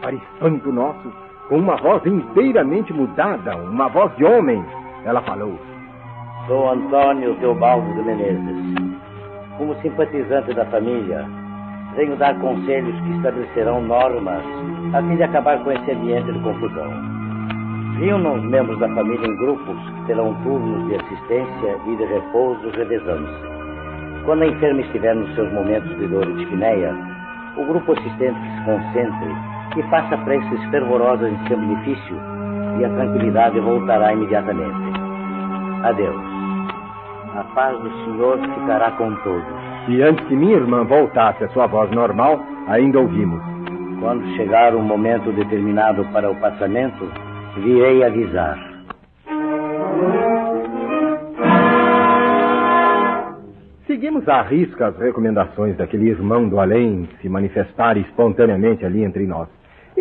Para 0.00 0.14
espanto 0.14 0.72
nosso, 0.72 1.12
com 1.52 1.58
uma 1.58 1.76
voz 1.76 2.02
inteiramente 2.06 2.94
mudada, 2.94 3.54
uma 3.58 3.86
voz 3.88 4.16
de 4.16 4.24
homem, 4.24 4.64
ela 5.04 5.20
falou: 5.20 5.52
Sou 6.46 6.70
Antônio 6.70 7.34
Teobaldo 7.40 7.92
de 7.92 8.02
Menezes. 8.04 8.96
Como 9.58 9.74
simpatizante 9.82 10.54
da 10.54 10.64
família, 10.64 11.28
venho 11.94 12.16
dar 12.16 12.40
conselhos 12.40 12.98
que 13.02 13.16
estabelecerão 13.16 13.82
normas 13.82 14.42
a 14.94 15.02
fim 15.02 15.14
de 15.14 15.24
acabar 15.24 15.62
com 15.62 15.72
esse 15.72 15.90
ambiente 15.90 16.32
de 16.32 16.38
confusão. 16.38 16.90
Reúnam 17.98 18.36
os 18.36 18.44
membros 18.44 18.78
da 18.78 18.88
família 18.88 19.26
em 19.26 19.36
grupos 19.36 19.76
que 19.76 20.06
terão 20.06 20.34
turnos 20.44 20.88
de 20.88 20.94
assistência 20.94 21.76
e 21.86 21.96
de 21.96 22.04
repouso 22.06 22.70
revezando-se. 22.70 24.24
Quando 24.24 24.44
a 24.44 24.46
enferma 24.46 24.80
estiver 24.80 25.14
nos 25.14 25.34
seus 25.34 25.52
momentos 25.52 25.94
de 25.98 26.06
dor 26.06 26.26
e 26.30 26.32
dispneia, 26.32 26.96
o 27.58 27.66
grupo 27.66 27.92
assistente 27.92 28.40
se 28.40 28.64
concentre 28.64 29.51
e 29.76 29.82
faça 29.84 30.16
preces 30.18 30.64
fervorosas 30.70 31.32
em 31.32 31.48
seu 31.48 31.58
benefício 31.58 32.16
e 32.78 32.84
a 32.84 32.88
tranquilidade 32.88 33.60
voltará 33.60 34.12
imediatamente. 34.12 34.92
Adeus. 35.84 36.22
A 37.34 37.44
paz 37.54 37.78
do 37.80 37.90
Senhor 38.04 38.38
ficará 38.38 38.90
com 38.92 39.14
todos. 39.16 39.44
E 39.88 40.02
antes 40.02 40.24
que 40.26 40.36
minha 40.36 40.56
irmã 40.56 40.84
voltasse 40.84 41.44
à 41.44 41.48
sua 41.48 41.66
voz 41.66 41.90
normal, 41.90 42.40
ainda 42.68 43.00
ouvimos. 43.00 43.42
Quando 44.00 44.26
chegar 44.36 44.74
o 44.74 44.82
momento 44.82 45.32
determinado 45.32 46.04
para 46.12 46.30
o 46.30 46.36
passamento, 46.36 47.10
virei 47.56 48.04
avisar. 48.04 48.58
Seguimos 53.86 54.28
à 54.28 54.42
risca 54.42 54.88
as 54.88 54.98
recomendações 54.98 55.76
daquele 55.76 56.08
irmão 56.08 56.48
do 56.48 56.58
além 56.60 57.08
se 57.20 57.28
manifestar 57.28 57.96
espontaneamente 57.96 58.84
ali 58.84 59.04
entre 59.04 59.26
nós. 59.26 59.48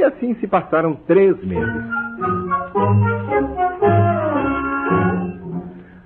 E 0.02 0.04
assim 0.04 0.34
se 0.40 0.48
passaram 0.48 0.96
três 1.06 1.40
meses. 1.44 1.84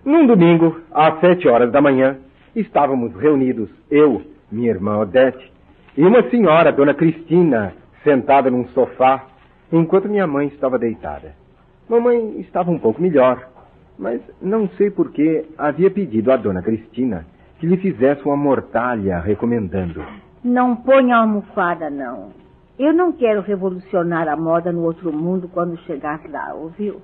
Num 0.04 0.28
domingo, 0.28 0.82
às 0.92 1.18
sete 1.22 1.48
horas 1.48 1.72
da 1.72 1.82
manhã, 1.82 2.18
estávamos 2.54 3.16
reunidos, 3.16 3.70
eu, 3.90 4.22
minha 4.52 4.70
irmã 4.70 4.98
Odete, 4.98 5.50
e 5.96 6.04
uma 6.04 6.30
senhora, 6.30 6.74
dona 6.74 6.94
Cristina, 6.94 7.72
sentada 8.04 8.52
num 8.52 8.68
sofá, 8.74 9.28
enquanto 9.72 10.10
minha 10.10 10.28
mãe 10.28 10.48
estava 10.48 10.78
deitada. 10.78 11.34
Mamãe 11.88 12.42
estava 12.42 12.70
um 12.70 12.78
pouco 12.78 13.02
melhor, 13.02 13.48
mas 13.98 14.20
não 14.42 14.68
sei 14.72 14.92
por 14.92 15.10
que 15.14 15.46
havia 15.58 15.90
pedido 15.90 16.34
à 16.34 16.36
dona 16.36 16.62
Cristina 16.62 17.26
que 17.60 17.66
lhe 17.66 17.78
fizesse 17.78 18.26
uma 18.26 18.36
mortalha 18.36 19.20
recomendando. 19.20 20.04
Não 20.44 20.76
ponha 20.76 21.16
almofada, 21.16 21.90
não. 21.90 22.44
Eu 22.78 22.94
não 22.94 23.14
quero 23.14 23.42
revolucionar 23.42 24.28
a 24.28 24.36
moda 24.36 24.70
no 24.70 24.84
outro 24.84 25.12
mundo 25.12 25.48
quando 25.48 25.78
chegar 25.84 26.20
lá, 26.30 26.54
ouviu? 26.54 27.02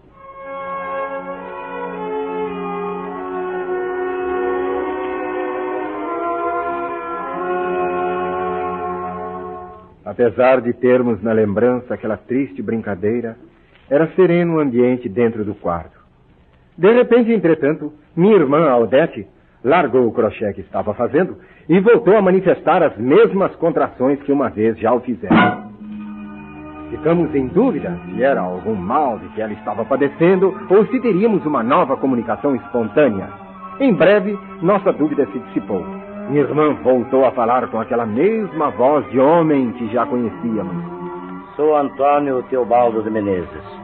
Apesar 10.04 10.60
de 10.60 10.74
termos 10.74 11.24
na 11.24 11.32
lembrança 11.32 11.94
aquela 11.94 12.18
triste 12.18 12.62
brincadeira, 12.62 13.38
era 13.90 14.14
sereno 14.14 14.56
o 14.56 14.60
ambiente 14.60 15.08
dentro 15.08 15.46
do 15.46 15.56
quarto. 15.56 15.98
De 16.78 16.92
repente, 16.92 17.32
entretanto, 17.32 17.94
minha 18.14 18.36
irmã 18.36 18.70
Aldete 18.70 19.26
largou 19.64 20.08
o 20.08 20.12
crochê 20.12 20.54
que 20.54 20.62
estava 20.62 20.94
fazendo 20.94 21.38
e 21.70 21.80
voltou 21.80 22.16
a 22.18 22.22
manifestar 22.22 22.82
as 22.84 22.98
mesmas 22.98 23.56
contrações 23.56 24.22
que 24.24 24.32
uma 24.32 24.50
vez 24.50 24.78
já 24.80 24.94
o 24.94 25.00
fizera. 25.02 25.70
Ficamos 26.90 27.34
em 27.34 27.48
dúvida 27.48 27.98
se 28.06 28.22
era 28.22 28.42
algum 28.42 28.76
mal 28.76 29.18
de 29.18 29.30
que 29.30 29.42
ela 29.42 29.54
estava 29.54 29.86
padecendo 29.86 30.54
ou 30.70 30.86
se 30.88 31.00
teríamos 31.00 31.46
uma 31.46 31.64
nova 31.64 31.96
comunicação 31.96 32.56
espontânea. 32.56 33.30
Em 33.80 33.94
breve, 33.94 34.38
nossa 34.62 34.92
dúvida 34.92 35.26
se 35.28 35.40
dissipou. 35.40 35.84
Minha 36.30 36.42
irmã 36.42 36.74
voltou 36.84 37.26
a 37.26 37.32
falar 37.32 37.68
com 37.70 37.80
aquela 37.80 38.06
mesma 38.06 38.70
voz 38.72 39.10
de 39.10 39.20
homem 39.20 39.72
que 39.74 39.88
já 39.94 40.06
conhecíamos. 40.06 40.84
Sou 41.56 41.76
Antônio 41.78 42.44
Teobaldo 42.44 43.02
de 43.04 43.10
Menezes. 43.10 43.82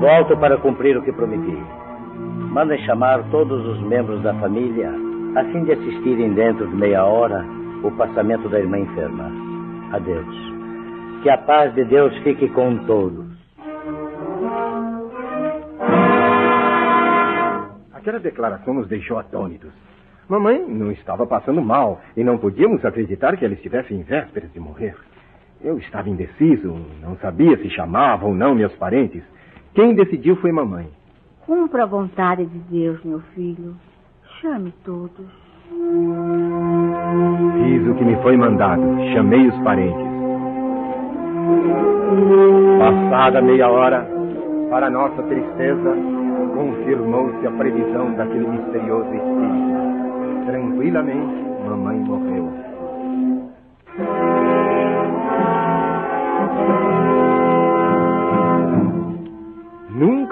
Volto 0.00 0.36
para 0.36 0.58
cumprir 0.58 0.96
o 0.96 1.02
que 1.02 1.12
prometi. 1.12 1.81
Mandem 2.52 2.78
chamar 2.84 3.22
todos 3.30 3.66
os 3.66 3.80
membros 3.80 4.22
da 4.22 4.34
família 4.34 4.92
a 5.34 5.44
fim 5.44 5.64
de 5.64 5.72
assistirem 5.72 6.34
dentro 6.34 6.68
de 6.68 6.76
meia 6.76 7.02
hora 7.02 7.42
o 7.82 7.90
passamento 7.92 8.46
da 8.50 8.60
irmã 8.60 8.78
enferma. 8.78 9.32
Adeus. 9.90 10.52
Que 11.22 11.30
a 11.30 11.38
paz 11.38 11.74
de 11.74 11.82
Deus 11.86 12.14
fique 12.18 12.50
com 12.50 12.76
todos. 12.84 13.24
Aquela 17.94 18.18
declaração 18.20 18.74
nos 18.74 18.86
deixou 18.86 19.18
atônitos. 19.18 19.72
Mamãe 20.28 20.62
não 20.68 20.92
estava 20.92 21.26
passando 21.26 21.62
mal 21.62 22.02
e 22.14 22.22
não 22.22 22.36
podíamos 22.36 22.84
acreditar 22.84 23.34
que 23.38 23.46
ela 23.46 23.54
estivesse 23.54 23.94
em 23.94 24.02
vésperas 24.02 24.52
de 24.52 24.60
morrer. 24.60 24.94
Eu 25.64 25.78
estava 25.78 26.10
indeciso, 26.10 26.76
não 27.00 27.16
sabia 27.16 27.56
se 27.56 27.70
chamava 27.70 28.26
ou 28.26 28.34
não 28.34 28.54
meus 28.54 28.74
parentes. 28.74 29.22
Quem 29.74 29.94
decidiu 29.94 30.36
foi 30.36 30.52
mamãe. 30.52 30.90
Cumpra 31.46 31.82
a 31.82 31.86
vontade 31.86 32.46
de 32.46 32.58
Deus, 32.70 33.02
meu 33.04 33.20
filho. 33.34 33.74
Chame 34.40 34.72
todos. 34.84 35.26
Fiz 37.58 37.88
o 37.88 37.94
que 37.94 38.04
me 38.04 38.16
foi 38.22 38.36
mandado. 38.36 38.82
Chamei 39.12 39.48
os 39.48 39.58
parentes. 39.62 40.12
Passada 42.78 43.42
meia 43.42 43.68
hora, 43.68 44.06
para 44.70 44.88
nossa 44.88 45.20
tristeza, 45.24 45.96
confirmou-se 46.54 47.46
a 47.46 47.50
previsão 47.50 48.12
daquele 48.14 48.46
misterioso 48.46 49.12
espírito. 49.12 50.46
Tranquilamente, 50.46 51.44
mamãe 51.66 51.98
morreu. 51.98 52.71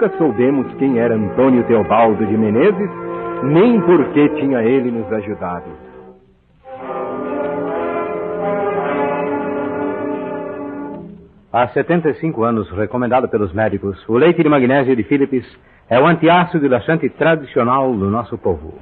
Nunca 0.01 0.17
soubemos 0.17 0.73
quem 0.79 0.97
era 0.97 1.13
Antônio 1.13 1.63
Teobaldo 1.65 2.25
de 2.25 2.35
Menezes, 2.35 2.89
nem 3.43 3.79
por 3.81 4.03
que 4.13 4.29
tinha 4.29 4.63
ele 4.63 4.89
nos 4.89 5.13
ajudado. 5.13 5.69
Há 11.53 11.67
75 11.67 12.43
anos, 12.43 12.67
recomendado 12.71 13.29
pelos 13.29 13.53
médicos, 13.53 14.03
o 14.09 14.17
leite 14.17 14.41
de 14.41 14.49
magnésio 14.49 14.95
de 14.95 15.03
Philips 15.03 15.45
é 15.87 15.99
o 15.99 16.07
antiácido 16.07 16.67
laxante 16.67 17.07
tradicional 17.07 17.93
do 17.93 18.09
nosso 18.09 18.39
povo. 18.39 18.73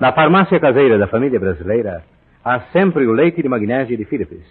Na 0.00 0.10
farmácia 0.12 0.58
caseira 0.58 0.98
da 0.98 1.06
família 1.06 1.38
brasileira, 1.38 2.02
há 2.44 2.58
sempre 2.72 3.06
o 3.06 3.12
leite 3.12 3.40
de 3.40 3.48
magnésio 3.48 3.96
de 3.96 4.04
Philips. 4.04 4.44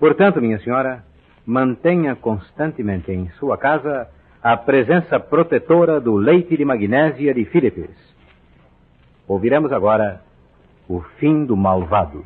Portanto, 0.00 0.40
minha 0.40 0.58
senhora, 0.58 1.04
mantenha 1.46 2.16
constantemente 2.16 3.12
em 3.12 3.28
sua 3.38 3.56
casa 3.56 4.08
a 4.42 4.56
presença 4.56 5.18
protetora 5.18 6.00
do 6.00 6.14
leite 6.14 6.56
de 6.56 6.64
magnésia 6.64 7.34
de 7.34 7.44
Philips. 7.46 7.90
Ouviremos 9.26 9.72
agora 9.72 10.20
O 10.88 11.00
Fim 11.18 11.44
do 11.44 11.56
Malvado. 11.56 12.24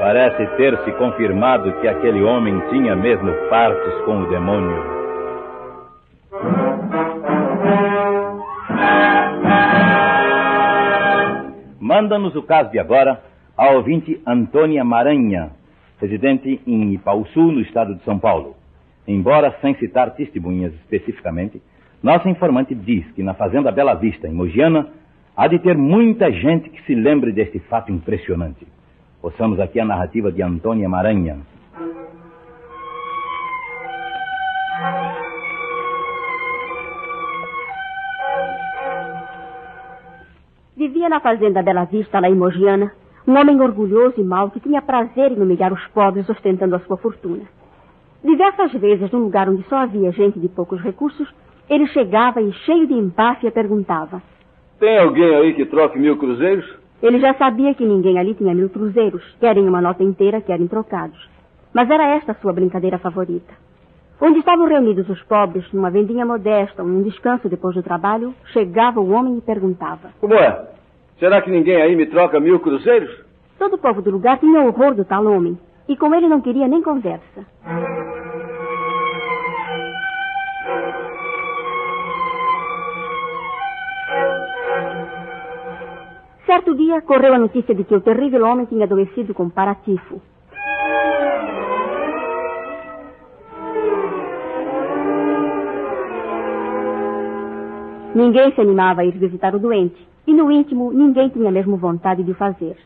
Parece 0.00 0.46
ter 0.56 0.76
se 0.84 0.92
confirmado 0.92 1.72
que 1.80 1.88
aquele 1.88 2.22
homem 2.22 2.58
tinha 2.70 2.96
mesmo 2.96 3.30
partes 3.48 3.94
com 4.04 4.22
o 4.22 4.28
demônio. 4.28 4.97
Manda-nos 11.98 12.36
o 12.36 12.42
caso 12.44 12.70
de 12.70 12.78
agora 12.78 13.20
a 13.56 13.70
ouvinte 13.72 14.22
Antônia 14.24 14.84
Maranha, 14.84 15.50
residente 16.00 16.60
em 16.64 16.94
Ipauçu, 16.94 17.50
no 17.50 17.60
estado 17.60 17.96
de 17.96 18.04
São 18.04 18.20
Paulo. 18.20 18.54
Embora 19.04 19.52
sem 19.60 19.74
citar 19.78 20.14
testemunhas 20.14 20.72
especificamente, 20.74 21.60
nossa 22.00 22.28
informante 22.28 22.72
diz 22.72 23.04
que 23.16 23.22
na 23.24 23.34
Fazenda 23.34 23.72
Bela 23.72 23.94
Vista, 23.94 24.28
em 24.28 24.32
Mogiana, 24.32 24.86
há 25.36 25.48
de 25.48 25.58
ter 25.58 25.76
muita 25.76 26.30
gente 26.30 26.70
que 26.70 26.80
se 26.84 26.94
lembre 26.94 27.32
deste 27.32 27.58
fato 27.58 27.90
impressionante. 27.90 28.64
Ouçamos 29.20 29.58
aqui 29.58 29.80
a 29.80 29.84
narrativa 29.84 30.30
de 30.30 30.40
Antônia 30.40 30.88
Maranha. 30.88 31.38
Vivia 41.08 41.16
na 41.16 41.20
fazenda 41.20 41.62
Bela 41.62 41.84
Vista, 41.84 42.20
lá 42.20 42.28
em 42.28 42.34
Mogiana, 42.34 42.92
um 43.26 43.34
homem 43.38 43.58
orgulhoso 43.62 44.20
e 44.20 44.22
mau 44.22 44.50
que 44.50 44.60
tinha 44.60 44.82
prazer 44.82 45.32
em 45.32 45.40
humilhar 45.40 45.72
os 45.72 45.82
pobres 45.88 46.28
ostentando 46.28 46.76
a 46.76 46.80
sua 46.80 46.98
fortuna. 46.98 47.44
Diversas 48.22 48.72
vezes, 48.72 49.10
num 49.10 49.20
lugar 49.20 49.48
onde 49.48 49.62
só 49.68 49.76
havia 49.76 50.12
gente 50.12 50.38
de 50.38 50.48
poucos 50.48 50.82
recursos, 50.82 51.26
ele 51.68 51.86
chegava 51.86 52.42
e, 52.42 52.52
cheio 52.52 52.86
de 52.86 52.92
empáfia, 52.92 53.50
perguntava: 53.50 54.20
Tem 54.78 54.98
alguém 54.98 55.34
aí 55.34 55.54
que 55.54 55.64
troque 55.64 55.98
mil 55.98 56.18
cruzeiros? 56.18 56.66
Ele 57.02 57.18
já 57.20 57.32
sabia 57.34 57.74
que 57.74 57.86
ninguém 57.86 58.18
ali 58.18 58.34
tinha 58.34 58.54
mil 58.54 58.68
cruzeiros, 58.68 59.24
quer 59.40 59.56
em 59.56 59.66
uma 59.66 59.80
nota 59.80 60.02
inteira, 60.02 60.42
quer 60.42 60.60
em 60.60 60.66
trocados. 60.66 61.18
Mas 61.72 61.88
era 61.88 62.16
esta 62.16 62.32
a 62.32 62.34
sua 62.34 62.52
brincadeira 62.52 62.98
favorita. 62.98 63.54
Onde 64.20 64.40
estavam 64.40 64.66
reunidos 64.66 65.08
os 65.08 65.22
pobres, 65.22 65.64
numa 65.72 65.90
vendinha 65.90 66.26
modesta 66.26 66.82
ou 66.82 66.88
num 66.88 67.02
descanso 67.02 67.48
depois 67.48 67.74
do 67.74 67.82
trabalho, 67.82 68.34
chegava 68.52 69.00
o 69.00 69.10
homem 69.10 69.38
e 69.38 69.40
perguntava: 69.40 70.10
Como 70.20 70.34
é? 70.34 70.77
Será 71.18 71.42
que 71.42 71.50
ninguém 71.50 71.82
aí 71.82 71.96
me 71.96 72.06
troca 72.06 72.38
mil 72.38 72.60
cruzeiros? 72.60 73.10
Todo 73.58 73.74
o 73.74 73.78
povo 73.78 74.00
do 74.00 74.10
lugar 74.10 74.38
tinha 74.38 74.62
horror 74.62 74.94
do 74.94 75.04
tal 75.04 75.26
homem, 75.26 75.58
e 75.88 75.96
com 75.96 76.14
ele 76.14 76.28
não 76.28 76.40
queria 76.40 76.68
nem 76.68 76.80
conversa. 76.80 77.44
Certo 86.46 86.74
dia, 86.74 87.02
correu 87.02 87.34
a 87.34 87.38
notícia 87.38 87.74
de 87.74 87.84
que 87.84 87.94
o 87.94 88.00
terrível 88.00 88.46
homem 88.46 88.66
tinha 88.66 88.84
adoecido 88.84 89.34
com 89.34 89.50
paratifo. 89.50 90.22
Ninguém 98.18 98.50
se 98.52 98.60
animava 98.60 99.02
a 99.02 99.04
ir 99.04 99.16
visitar 99.16 99.54
o 99.54 99.60
doente, 99.60 99.96
e 100.26 100.34
no 100.34 100.50
íntimo 100.50 100.90
ninguém 100.92 101.28
tinha 101.28 101.52
mesmo 101.52 101.76
vontade 101.76 102.24
de 102.24 102.32
o 102.32 102.34
fazer. 102.34 102.76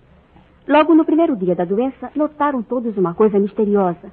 Logo 0.68 0.94
no 0.94 1.06
primeiro 1.06 1.34
dia 1.34 1.54
da 1.54 1.64
doença, 1.64 2.10
notaram 2.14 2.62
todos 2.62 2.94
uma 2.98 3.14
coisa 3.14 3.38
misteriosa. 3.38 4.12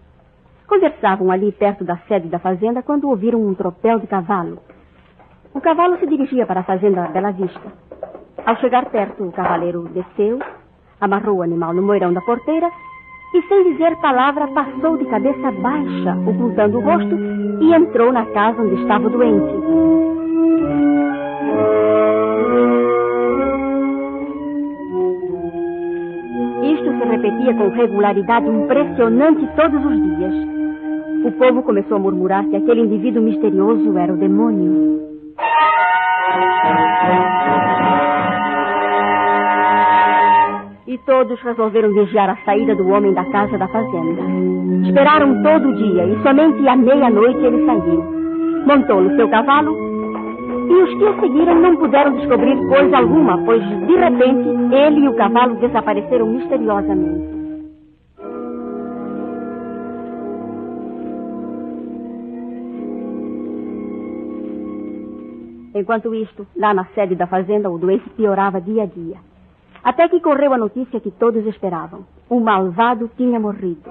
Conversavam 0.66 1.30
ali 1.30 1.52
perto 1.52 1.84
da 1.84 1.98
sede 2.08 2.30
da 2.30 2.40
fazenda 2.40 2.82
quando 2.82 3.10
ouviram 3.10 3.46
um 3.46 3.54
tropel 3.54 4.00
de 4.00 4.08
cavalo. 4.08 4.60
O 5.54 5.60
cavalo 5.60 5.98
se 5.98 6.08
dirigia 6.08 6.46
para 6.46 6.62
a 6.62 6.64
fazenda 6.64 7.10
Bela 7.10 7.32
Vista. 7.32 7.70
Ao 8.46 8.56
chegar 8.56 8.86
perto, 8.86 9.26
o 9.26 9.32
cavaleiro 9.34 9.90
desceu, 9.90 10.40
amarrou 11.02 11.40
o 11.40 11.44
animal 11.44 11.74
no 11.74 11.82
moirão 11.82 12.14
da 12.14 12.22
porteira 12.22 12.72
e, 13.34 13.42
sem 13.42 13.74
dizer 13.74 13.94
palavra, 13.98 14.48
passou 14.48 14.98
de 14.98 15.04
cabeça 15.04 15.52
baixa, 15.52 16.16
ocultando 16.26 16.78
o 16.78 16.82
rosto, 16.82 17.14
e 17.60 17.74
entrou 17.74 18.14
na 18.14 18.26
casa 18.28 18.62
onde 18.62 18.82
estava 18.82 19.06
o 19.06 19.10
doente. 19.10 20.09
Com 27.54 27.70
regularidade 27.70 28.48
impressionante 28.48 29.48
todos 29.56 29.86
os 29.86 29.96
dias. 30.02 30.34
O 31.26 31.32
povo 31.34 31.62
começou 31.64 31.98
a 31.98 32.00
murmurar 32.00 32.46
que 32.46 32.56
aquele 32.56 32.82
indivíduo 32.82 33.22
misterioso 33.22 33.98
era 33.98 34.14
o 34.14 34.18
demônio. 34.18 35.00
E 40.88 40.98
todos 41.00 41.40
resolveram 41.42 41.94
vigiar 41.94 42.30
a 42.30 42.38
saída 42.46 42.74
do 42.76 42.88
homem 42.88 43.14
da 43.14 43.26
casa 43.26 43.58
da 43.58 43.68
fazenda. 43.68 44.22
Esperaram 44.88 45.44
todo 45.44 45.70
o 45.70 45.76
dia 45.76 46.06
e 46.06 46.24
somente 46.24 46.68
à 46.68 46.76
meia-noite 46.76 47.40
ele 47.46 47.66
saiu. 47.66 48.04
Montou 48.66 49.02
no 49.02 49.16
seu 49.16 49.28
cavalo 49.30 49.76
e 50.70 50.74
os 50.74 50.90
que 50.98 51.04
o 51.04 51.20
seguiram 51.20 51.56
não 51.56 51.76
puderam 51.76 52.16
descobrir 52.16 52.56
coisa 52.68 52.98
alguma, 52.98 53.38
pois 53.44 53.62
de 53.62 53.96
repente 53.96 54.50
ele 54.74 55.02
e 55.02 55.10
o 55.10 55.16
cavalo 55.16 55.56
desapareceram 55.56 56.28
misteriosamente. 56.28 57.39
Enquanto 65.80 66.14
isto, 66.14 66.46
lá 66.58 66.74
na 66.74 66.84
sede 66.94 67.16
da 67.16 67.26
fazenda, 67.26 67.70
o 67.70 67.78
doente 67.78 68.10
piorava 68.10 68.60
dia 68.60 68.84
a 68.84 68.86
dia. 68.86 69.16
Até 69.82 70.10
que 70.10 70.20
correu 70.20 70.54
a 70.54 70.58
notícia 70.58 71.00
que 71.00 71.10
todos 71.10 71.46
esperavam. 71.46 72.06
O 72.30 72.42
malvado 72.42 73.10
tinha 73.16 73.40
morrido. 73.40 73.90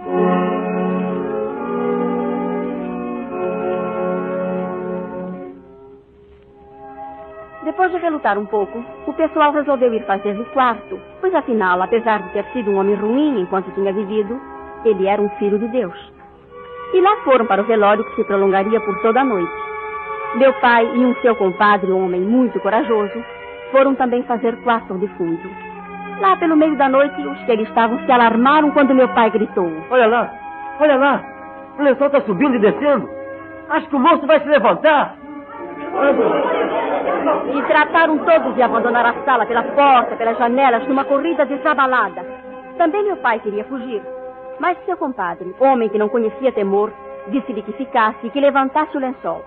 Depois 7.65 7.91
de 7.91 7.99
relutar 7.99 8.39
um 8.39 8.45
pouco, 8.45 8.85
o 9.07 9.13
pessoal 9.15 9.51
resolveu 9.53 9.95
ir 9.95 10.05
fazer-lhe 10.05 10.45
quarto, 10.47 11.01
pois 11.23 11.35
afinal, 11.35 11.81
apesar 11.81 12.23
de 12.23 12.33
ter 12.35 12.45
sido 12.53 12.71
um 12.71 12.77
homem 12.77 12.97
ruim 12.97 13.41
enquanto 13.41 13.73
tinha 13.73 13.93
vivido, 13.95 14.39
ele 14.85 15.07
era 15.07 15.23
um 15.23 15.29
filho 15.39 15.59
de 15.59 15.69
Deus. 15.69 16.13
E 16.93 17.01
lá 17.01 17.17
foram 17.25 17.47
para 17.47 17.63
o 17.63 17.67
velório 17.67 18.05
que 18.05 18.17
se 18.17 18.25
prolongaria 18.25 18.81
por 18.81 19.01
toda 19.01 19.23
a 19.23 19.25
noite. 19.25 19.68
Meu 20.35 20.53
pai 20.61 20.85
e 20.85 21.07
um 21.07 21.15
seu 21.23 21.35
compadre, 21.35 21.91
um 21.91 22.05
homem 22.05 22.21
muito 22.21 22.61
corajoso, 22.61 23.25
foram 23.73 23.95
também 23.95 24.23
fazer 24.25 24.57
quarto 24.63 24.93
ao 24.93 24.99
defunto. 24.99 25.49
Lá 26.21 26.37
pelo 26.37 26.57
meio 26.57 26.77
da 26.77 26.89
noite, 26.89 27.21
os 27.27 27.43
que 27.45 27.53
ali 27.53 27.63
estavam 27.63 27.99
se 28.05 28.13
alarmaram 28.13 28.71
quando 28.73 28.95
meu 28.95 29.09
pai 29.09 29.31
gritou. 29.31 29.71
Olha 29.91 30.07
lá, 30.07 30.31
olha 30.81 30.97
lá, 30.97 31.23
o 31.79 31.83
lençol 31.83 32.09
está 32.09 32.21
subindo 32.21 32.57
e 32.57 32.59
descendo. 32.59 33.09
Acho 33.71 33.89
que 33.89 33.97
o 33.97 34.01
moço 34.01 34.27
vai 34.27 34.39
se 34.41 34.49
levantar. 34.49 35.17
E 37.55 37.63
trataram 37.63 38.19
todos 38.19 38.55
de 38.55 38.63
abandonar 38.63 39.07
a 39.07 39.25
sala 39.25 39.47
pela 39.47 39.63
porta, 39.63 40.17
pelas 40.17 40.37
janelas, 40.39 40.87
numa 40.87 41.05
corrida 41.05 41.47
desabalada. 41.47 42.25
Também 42.77 43.03
meu 43.05 43.17
pai 43.17 43.39
queria 43.41 43.65
fugir. 43.65 44.03
Mas 44.61 44.77
seu 44.85 44.97
compadre, 44.97 45.55
homem 45.59 45.89
que 45.89 45.99
não 45.99 46.09
conhecia 46.09 46.53
temor, 46.53 46.93
disse-lhe 47.29 47.63
que 47.63 47.73
ficasse 47.73 48.27
e 48.27 48.31
que 48.31 48.41
levantasse 48.41 48.97
o 48.97 49.01
lençol. 49.01 49.43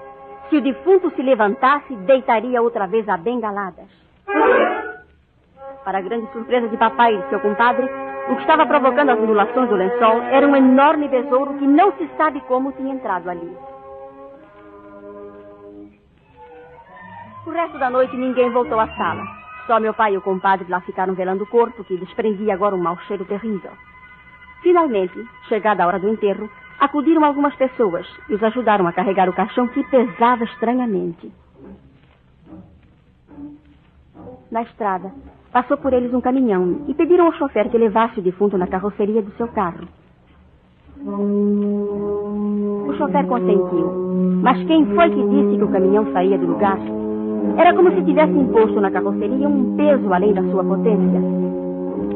Se 0.52 0.58
o 0.58 0.62
defunto 0.62 1.10
se 1.16 1.22
levantasse, 1.22 1.96
deitaria 1.96 2.62
outra 2.62 2.86
vez 2.86 3.08
a 3.08 3.16
bengaladas. 3.16 3.88
Para 5.86 6.00
a 6.00 6.02
grande 6.02 6.30
surpresa 6.34 6.68
de 6.68 6.76
papai 6.76 7.16
e 7.16 7.22
de 7.22 7.30
seu 7.30 7.40
compadre, 7.40 7.90
o 8.30 8.36
que 8.36 8.42
estava 8.42 8.66
provocando 8.66 9.12
as 9.12 9.20
ondulações 9.20 9.70
do 9.70 9.76
lençol 9.76 10.22
era 10.24 10.46
um 10.46 10.54
enorme 10.54 11.08
besouro 11.08 11.54
que 11.54 11.66
não 11.66 11.94
se 11.94 12.06
sabe 12.18 12.42
como 12.42 12.74
tinha 12.74 12.94
entrado 12.94 13.30
ali. 13.30 13.58
O 17.48 17.50
resto 17.52 17.80
da 17.80 17.90
noite 17.90 18.18
ninguém 18.18 18.50
voltou 18.50 18.78
à 18.78 18.88
sala. 18.98 19.24
Só 19.68 19.80
meu 19.80 19.94
pai 19.94 20.16
e 20.16 20.18
o 20.18 20.22
compadre 20.22 20.70
lá 20.70 20.82
ficaram 20.82 21.14
velando 21.14 21.46
o 21.46 21.48
corpo, 21.48 21.86
que 21.86 21.96
desprendia 21.96 22.54
agora 22.54 22.76
um 22.76 22.84
mau 22.84 22.98
cheiro 23.08 23.24
terrível. 23.24 23.72
Finalmente, 24.62 25.26
chegada 25.48 25.84
a 25.84 25.88
hora 25.88 25.98
do 26.00 26.10
enterro, 26.10 26.50
acudiram 26.82 27.24
algumas 27.24 27.54
pessoas 27.56 28.08
e 28.28 28.34
os 28.34 28.44
ajudaram 28.44 28.88
a 28.88 28.92
carregar 28.92 29.30
o 29.30 29.34
caixão 29.34 29.68
que 29.68 29.84
pesava 29.84 30.44
estranhamente. 30.44 31.32
Na 34.52 34.64
estrada, 34.64 35.14
passou 35.54 35.78
por 35.78 35.94
eles 35.94 36.12
um 36.12 36.20
caminhão 36.20 36.82
e 36.88 36.96
pediram 36.96 37.28
ao 37.28 37.34
chofer 37.34 37.70
que 37.70 37.78
levasse 37.78 38.20
o 38.20 38.24
defunto 38.24 38.58
na 38.58 38.66
carroceria 38.66 39.22
do 39.22 39.32
seu 39.34 39.48
carro. 39.50 39.88
O 42.88 42.94
chofer 42.98 43.28
consentiu, 43.28 43.92
mas 44.42 44.64
quem 44.66 44.84
foi 44.88 45.10
que 45.12 45.24
disse 45.30 45.58
que 45.58 45.64
o 45.64 45.72
caminhão 45.72 46.12
saía 46.12 46.38
do 46.38 46.48
lugar? 46.48 46.80
Era 47.58 47.76
como 47.76 47.92
se 47.92 48.04
tivesse 48.04 48.34
imposto 48.34 48.82
na 48.82 48.90
carroceria 48.90 49.48
um 49.48 49.76
peso 49.76 50.12
além 50.12 50.34
da 50.34 50.42
sua 50.50 50.64
potência. 50.64 51.22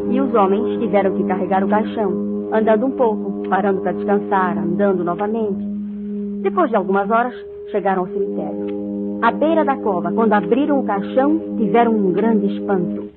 E 0.10 0.19
os 0.19 0.34
homens 0.34 0.80
tiveram 0.80 1.15
que 1.15 1.23
carregar 1.23 1.63
o 1.63 1.67
caixão, 1.67 2.35
andando 2.51 2.86
um 2.86 2.91
pouco, 2.91 3.47
parando 3.49 3.81
para 3.81 3.93
descansar, 3.93 4.58
andando 4.58 5.03
novamente. 5.03 5.63
Depois 6.41 6.69
de 6.69 6.75
algumas 6.75 7.10
horas, 7.10 7.34
chegaram 7.71 8.03
ao 8.03 8.08
cemitério. 8.08 9.19
À 9.21 9.31
beira 9.31 9.65
da 9.65 9.75
cova, 9.77 10.12
quando 10.12 10.34
abriram 10.34 10.79
o 10.79 10.86
caixão, 10.86 11.39
tiveram 11.58 11.91
um 11.93 12.12
grande 12.12 12.45
espanto. 12.58 13.10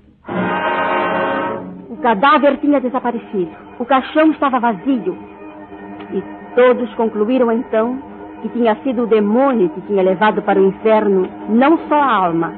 O 1.91 1.97
cadáver 2.01 2.59
tinha 2.59 2.81
desaparecido. 2.81 3.51
O 3.79 3.85
caixão 3.85 4.31
estava 4.31 4.61
vazio. 4.61 5.17
E 6.13 6.23
todos 6.55 6.93
concluíram 6.95 7.53
então 7.53 7.99
que 8.41 8.49
tinha 8.51 8.77
sido 8.83 9.03
o 9.03 9.07
demônio 9.07 9.69
que 9.71 9.81
tinha 9.83 10.03
levado 10.03 10.41
para 10.43 10.61
o 10.61 10.67
inferno 10.67 11.29
não 11.49 11.77
só 11.89 11.97
a 11.97 12.15
alma, 12.27 12.55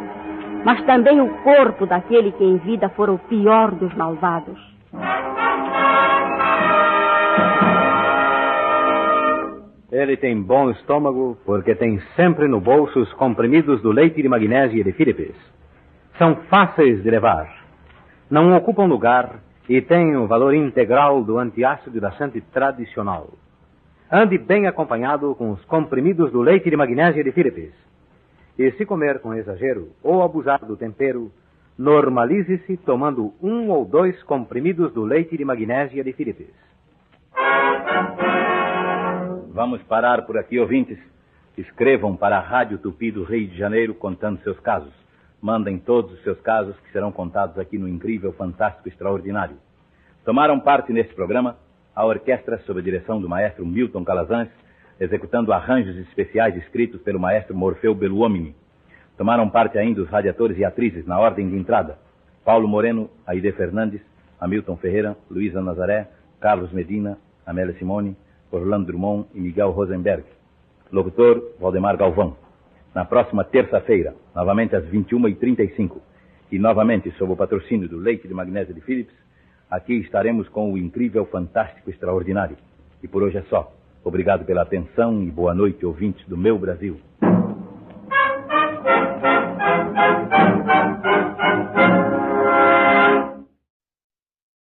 mas 0.64 0.82
também 0.84 1.20
o 1.20 1.28
corpo 1.42 1.86
daquele 1.86 2.32
que 2.32 2.44
em 2.44 2.58
vida 2.58 2.88
fora 2.90 3.12
o 3.12 3.18
pior 3.18 3.70
dos 3.72 3.92
malvados. 3.94 4.69
Ele 9.90 10.16
tem 10.16 10.40
bom 10.40 10.70
estômago 10.70 11.36
porque 11.44 11.74
tem 11.74 12.00
sempre 12.14 12.46
no 12.46 12.60
bolso 12.60 13.00
os 13.00 13.12
comprimidos 13.14 13.82
do 13.82 13.90
leite 13.90 14.22
de 14.22 14.28
magnésia 14.28 14.84
de 14.84 14.92
Philips. 14.92 15.34
São 16.16 16.36
fáceis 16.48 17.02
de 17.02 17.10
levar, 17.10 17.64
não 18.30 18.56
ocupam 18.56 18.84
lugar 18.84 19.40
e 19.68 19.82
têm 19.82 20.16
o 20.16 20.28
valor 20.28 20.54
integral 20.54 21.24
do 21.24 21.38
antiácido 21.38 22.00
laxante 22.00 22.40
tradicional. 22.40 23.30
Ande 24.12 24.38
bem 24.38 24.68
acompanhado 24.68 25.34
com 25.34 25.50
os 25.50 25.64
comprimidos 25.64 26.30
do 26.30 26.40
leite 26.40 26.70
de 26.70 26.76
magnésia 26.76 27.24
de 27.24 27.32
Philips. 27.32 27.72
E 28.56 28.70
se 28.72 28.86
comer 28.86 29.18
com 29.18 29.34
exagero 29.34 29.88
ou 30.04 30.22
abusar 30.22 30.64
do 30.64 30.76
tempero, 30.76 31.32
normalize-se 31.76 32.76
tomando 32.78 33.32
um 33.42 33.70
ou 33.70 33.84
dois 33.84 34.22
comprimidos 34.22 34.92
do 34.92 35.02
leite 35.02 35.36
de 35.36 35.44
magnésia 35.44 36.04
de 36.04 36.12
Philips. 36.12 36.69
Vamos 39.60 39.82
parar 39.82 40.22
por 40.22 40.38
aqui, 40.38 40.58
ouvintes. 40.58 40.98
Escrevam 41.54 42.16
para 42.16 42.38
a 42.38 42.40
Rádio 42.40 42.78
Tupi 42.78 43.10
do 43.10 43.24
Rio 43.24 43.46
de 43.46 43.58
Janeiro 43.58 43.92
contando 43.92 44.42
seus 44.42 44.58
casos. 44.58 44.90
Mandem 45.38 45.78
todos 45.78 46.14
os 46.14 46.22
seus 46.22 46.40
casos 46.40 46.74
que 46.80 46.90
serão 46.90 47.12
contados 47.12 47.58
aqui 47.58 47.76
no 47.76 47.86
incrível, 47.86 48.32
fantástico, 48.32 48.88
extraordinário. 48.88 49.58
Tomaram 50.24 50.58
parte 50.58 50.94
neste 50.94 51.14
programa 51.14 51.58
a 51.94 52.06
orquestra 52.06 52.56
sob 52.60 52.80
a 52.80 52.82
direção 52.82 53.20
do 53.20 53.28
maestro 53.28 53.66
Milton 53.66 54.02
Calazans, 54.02 54.48
executando 54.98 55.52
arranjos 55.52 55.94
especiais 56.08 56.56
escritos 56.56 57.02
pelo 57.02 57.20
maestro 57.20 57.54
Morfeu 57.54 57.94
Beluomini. 57.94 58.56
Tomaram 59.18 59.50
parte 59.50 59.76
ainda 59.76 60.00
os 60.00 60.08
radiadores 60.08 60.56
e 60.56 60.64
atrizes 60.64 61.06
na 61.06 61.20
ordem 61.20 61.50
de 61.50 61.56
entrada. 61.56 61.98
Paulo 62.46 62.66
Moreno, 62.66 63.10
Aide 63.26 63.52
Fernandes, 63.52 64.00
Hamilton 64.40 64.78
Ferreira, 64.78 65.18
Luísa 65.30 65.60
Nazaré, 65.60 66.08
Carlos 66.40 66.72
Medina, 66.72 67.18
Amélia 67.44 67.74
Simone, 67.74 68.16
Orlando 68.50 68.86
Drummond 68.86 69.28
e 69.34 69.40
Miguel 69.40 69.70
Rosenberg. 69.70 70.24
Locutor, 70.92 71.52
Valdemar 71.60 71.96
Galvão. 71.96 72.36
Na 72.94 73.04
próxima 73.04 73.44
terça-feira, 73.44 74.14
novamente 74.34 74.74
às 74.74 74.84
21h35, 74.86 75.98
e 76.50 76.58
novamente 76.58 77.10
sob 77.12 77.32
o 77.32 77.36
patrocínio 77.36 77.88
do 77.88 77.96
leite 77.96 78.26
de 78.26 78.34
magnésio 78.34 78.74
de 78.74 78.80
Philips, 78.80 79.14
aqui 79.70 79.94
estaremos 79.94 80.48
com 80.48 80.72
o 80.72 80.78
incrível, 80.78 81.24
fantástico, 81.26 81.90
extraordinário. 81.90 82.56
E 83.02 83.06
por 83.06 83.22
hoje 83.22 83.38
é 83.38 83.42
só. 83.42 83.72
Obrigado 84.02 84.44
pela 84.44 84.62
atenção 84.62 85.22
e 85.22 85.30
boa 85.30 85.54
noite, 85.54 85.86
ouvintes 85.86 86.26
do 86.26 86.36
meu 86.36 86.58
Brasil. 86.58 86.98